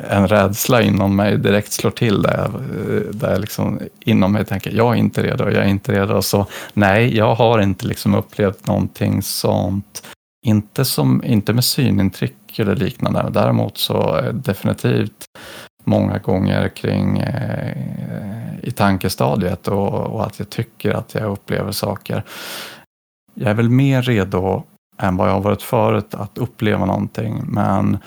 [0.09, 4.71] en rädsla inom mig direkt slår till där, eh, där jag liksom inom mig tänker
[4.71, 6.21] jag är inte redo, jag är inte redo.
[6.21, 10.03] Så nej, jag har inte liksom upplevt någonting sånt.
[10.45, 13.29] Inte, som, inte med synintryck eller liknande.
[13.31, 15.25] Däremot så eh, definitivt
[15.83, 17.73] många gånger kring eh,
[18.61, 22.23] i tankestadiet och, och, att jag tycker att jag upplever saker.
[23.33, 24.63] Jag är väl mer redo
[24.97, 27.97] än vad jag har varit förut att uppleva någonting men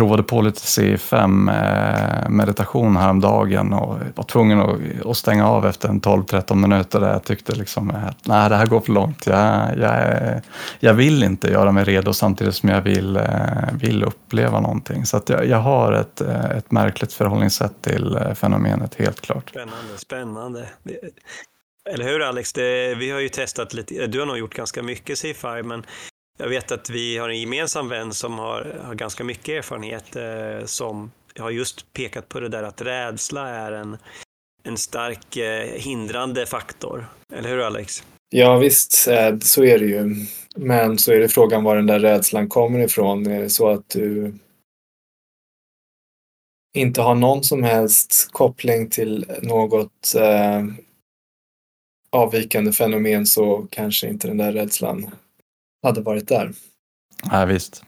[0.00, 4.60] provade på lite C5-meditation eh, häromdagen och var tvungen
[5.04, 8.66] att, stänga av efter en 12-13 minuter där jag tyckte liksom att nej, det här
[8.66, 9.26] går för långt.
[9.26, 10.40] Jag, jag,
[10.78, 13.22] jag vill inte göra mig redo samtidigt som jag vill, eh,
[13.72, 15.06] vill uppleva någonting.
[15.06, 19.50] Så att jag, jag har ett, eh, ett märkligt förhållningssätt till fenomenet, helt klart.
[19.50, 20.68] Spännande, spännande.
[21.90, 22.52] Eller hur Alex?
[22.52, 25.82] Det, vi har ju testat lite, du har nog gjort ganska mycket C5, men
[26.40, 30.66] jag vet att vi har en gemensam vän som har, har ganska mycket erfarenhet eh,
[30.66, 33.96] som har just pekat på det där att rädsla är en,
[34.62, 37.06] en stark eh, hindrande faktor.
[37.32, 38.04] Eller hur Alex?
[38.30, 40.26] Ja visst, eh, så är det ju.
[40.56, 43.26] Men så är det frågan var den där rädslan kommer ifrån.
[43.26, 44.34] Är det så att du
[46.76, 50.64] inte har någon som helst koppling till något eh,
[52.10, 55.10] avvikande fenomen så kanske inte den där rädslan
[55.82, 56.52] hade varit där.
[57.30, 57.84] Ja, visst.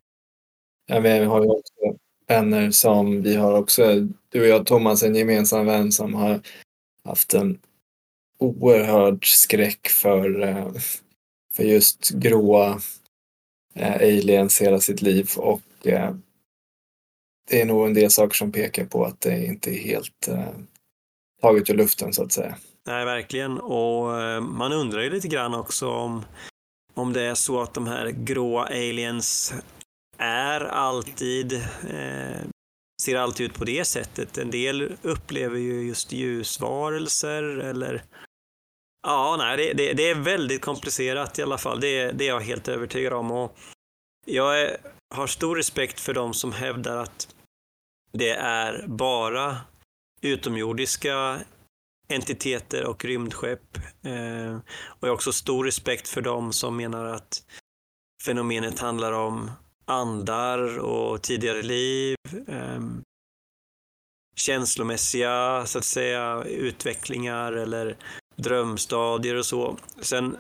[0.87, 1.73] Ja, vi har ju också
[2.27, 6.41] vänner som vi har också, du och jag Thomas, en gemensam vän som har
[7.05, 7.59] haft en
[8.39, 10.73] oerhörd skräck för, eh,
[11.53, 12.81] för just gråa
[13.75, 16.15] eh, aliens hela sitt liv och eh,
[17.49, 20.29] det är nog en del saker som pekar på att det inte är helt
[21.43, 22.57] taget ur luften så att säga.
[22.87, 23.61] Nej, verkligen.
[23.61, 24.07] Och
[24.43, 26.25] man undrar ju lite grann också om
[26.95, 29.55] om det är så att de här gråa aliens
[30.19, 31.53] är alltid,
[31.91, 32.41] eh,
[33.03, 34.39] ser alltid ut på det sättet.
[34.39, 38.03] En del upplever ju just ljusvarelser eller
[39.07, 41.81] Ja, nej, det, det, det är väldigt komplicerat i alla fall.
[41.81, 43.31] Det, det är jag helt övertygad om.
[43.31, 43.57] Och
[44.27, 44.77] jag är,
[45.15, 47.35] har stor respekt för de som hävdar att
[48.13, 49.57] det är bara
[50.21, 51.41] utomjordiska
[52.09, 53.77] entiteter och rymdskepp.
[54.03, 57.43] Eh, och jag har också stor respekt för dem som menar att
[58.25, 59.51] fenomenet handlar om
[59.85, 62.17] andar och tidigare liv,
[62.49, 62.81] eh,
[64.37, 67.97] känslomässiga så att säga utvecklingar eller
[68.37, 69.79] drömstadier och så.
[70.01, 70.37] Sen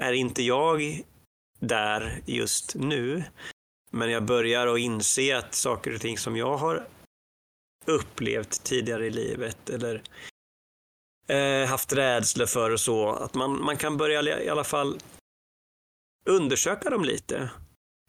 [0.00, 1.02] är inte jag
[1.60, 3.24] där just nu,
[3.90, 6.86] men jag börjar att inse att saker och ting som jag har
[7.86, 10.02] upplevt tidigare i livet eller
[11.32, 14.98] eh, haft rädsla för och så, att man, man kan börja i alla fall
[16.26, 17.50] undersöka dem lite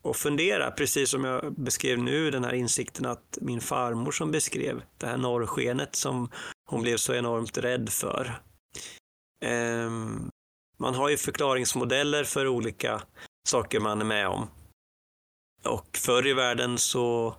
[0.01, 4.83] och fundera, precis som jag beskrev nu, den här insikten att min farmor som beskrev
[4.97, 6.29] det här norrskenet som
[6.69, 8.41] hon blev så enormt rädd för.
[9.45, 9.89] Eh,
[10.77, 13.01] man har ju förklaringsmodeller för olika
[13.47, 14.47] saker man är med om.
[15.65, 17.35] Och förr i världen så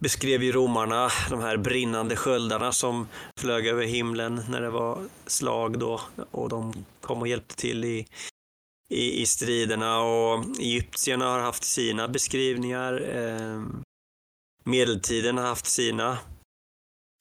[0.00, 5.78] beskrev ju romarna de här brinnande sköldarna som flög över himlen när det var slag
[5.78, 8.06] då och de kom och hjälpte till i,
[8.88, 13.16] i, i striderna och egyptierna har haft sina beskrivningar.
[13.16, 13.62] Eh,
[14.64, 16.18] medeltiden har haft sina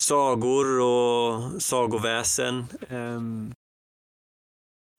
[0.04, 2.66] sagor och sagoväsen.
[2.90, 3.22] Eh,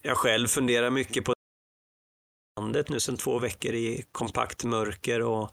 [0.03, 1.35] jag själv funderar mycket på
[2.61, 5.51] landet nu sedan två veckor i kompakt mörker och,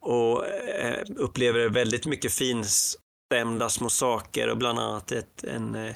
[0.00, 5.94] och eh, upplever väldigt mycket finstämda små saker och bland annat ett, en, eh,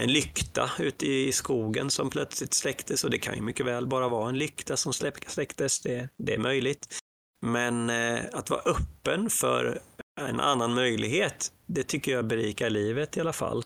[0.00, 4.08] en lykta ute i skogen som plötsligt släcktes och det kan ju mycket väl bara
[4.08, 6.86] vara en lykta som släcktes, det, det är möjligt.
[7.46, 9.80] Men eh, att vara öppen för
[10.20, 13.64] en annan möjlighet, det tycker jag berikar livet i alla fall.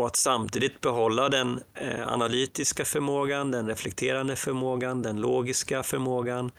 [0.00, 6.50] Och att samtidigt behålla den eh, analytiska förmågan, den reflekterande förmågan, den logiska förmågan.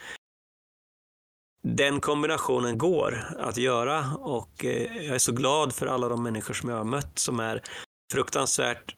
[1.67, 6.53] Den kombinationen går att göra och eh, jag är så glad för alla de människor
[6.53, 7.61] som jag har mött som är
[8.13, 8.95] fruktansvärt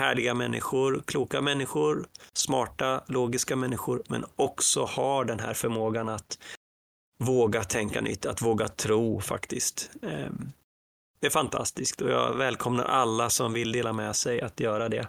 [0.00, 6.38] härliga människor, kloka människor, smarta, logiska människor, men också har den här förmågan att
[7.24, 9.90] våga tänka nytt, att våga tro faktiskt.
[10.02, 10.52] Ehm,
[11.20, 15.08] det är fantastiskt och jag välkomnar alla som vill dela med sig att göra det.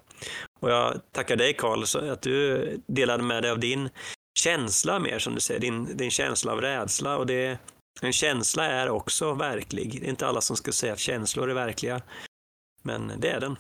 [0.60, 3.90] Och jag tackar dig Karl att du delade med dig av din
[4.40, 7.18] känsla mer som du säger, din, din känsla av rädsla.
[7.18, 7.58] Och det,
[8.02, 9.98] en känsla är också verklig.
[10.02, 12.02] Det är inte alla som ska säga att känslor är verkliga.
[12.82, 13.56] Men det är den,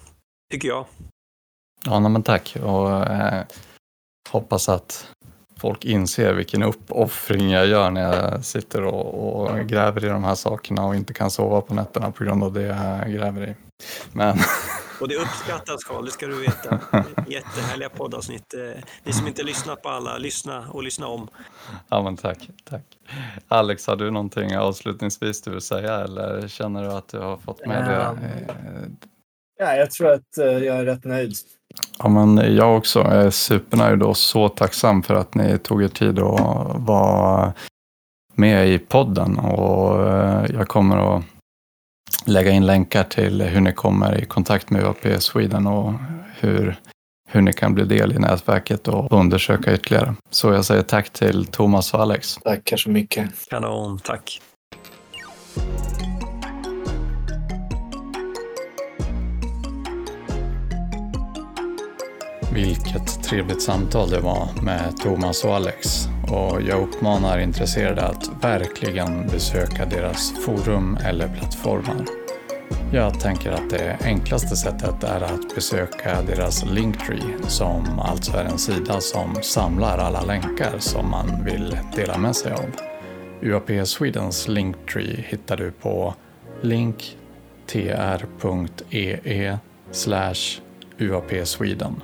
[0.51, 0.85] tycker jag.
[1.85, 2.57] Ja, men tack.
[2.63, 3.43] Och eh,
[4.29, 5.11] hoppas att
[5.57, 10.35] folk inser vilken uppoffring jag gör när jag sitter och, och, gräver i de här
[10.35, 13.55] sakerna och inte kan sova på nätterna på grund av det jag gräver i.
[14.13, 14.37] Men...
[15.01, 16.79] Och det uppskattas Karl, det ska du veta.
[17.27, 18.53] Jättehärliga poddavsnitt.
[18.53, 21.27] Eh, ni som inte lyssnat på alla, lyssna och lyssna om.
[21.89, 22.83] Ja men tack, tack.
[23.47, 27.65] Alex, har du någonting avslutningsvis du vill säga eller känner du att du har fått
[27.65, 28.17] med det?
[29.59, 31.33] Ja, jag tror att eh, jag är rätt nöjd.
[31.99, 36.19] Ja, men jag också är supernöjd och så tacksam för att ni tog er tid
[36.19, 37.53] att vara
[38.35, 39.39] med i podden.
[39.39, 41.23] Och eh, jag kommer att
[42.29, 45.93] lägga in länkar till hur ni kommer i kontakt med UAP Sweden och
[46.39, 46.75] hur,
[47.29, 50.15] hur ni kan bli del i nätverket och undersöka ytterligare.
[50.29, 52.35] Så jag säger tack till Thomas och Alex.
[52.35, 53.49] Tackar så mycket.
[53.49, 54.41] Kanon, tack.
[62.53, 69.27] Vilket trevligt samtal det var med Thomas och Alex och jag uppmanar intresserade att verkligen
[69.27, 72.18] besöka deras forum eller plattformar.
[72.91, 78.57] Jag tänker att det enklaste sättet är att besöka deras Linktree som alltså är en
[78.57, 82.65] sida som samlar alla länkar som man vill dela med sig av.
[83.41, 86.13] UAP Swedens Linktree hittar du på
[86.61, 87.99] linktr.ee
[89.23, 89.57] e
[90.97, 92.01] UAP Sweden.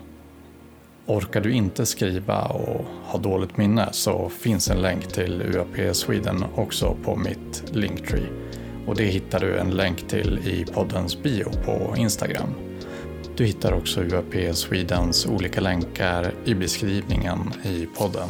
[1.06, 6.46] Orkar du inte skriva och har dåligt minne så finns en länk till UAP Sweden
[6.56, 8.30] också på mitt Linktree.
[8.88, 12.50] Och det hittar du en länk till i poddens bio på Instagram.
[13.38, 18.30] Du hittar också UAP Swedens olika länkar i beskrivningen i podden.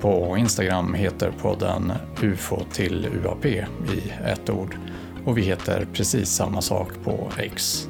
[0.00, 1.92] På Instagram heter podden
[2.22, 3.62] UFO till UAP i
[4.24, 4.76] ett ord
[5.24, 7.88] och vi heter precis samma sak på X.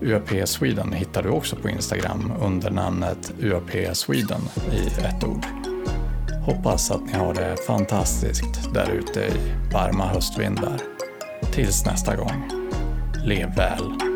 [0.00, 4.40] UAP Sweden hittar du också på Instagram under namnet UAP Sweden
[4.72, 5.44] i ett ord.
[6.44, 9.32] Hoppas att ni har det fantastiskt där ute i
[9.72, 10.91] varma höstvindar.
[11.52, 12.50] Tills nästa gång,
[13.24, 14.11] lev väl!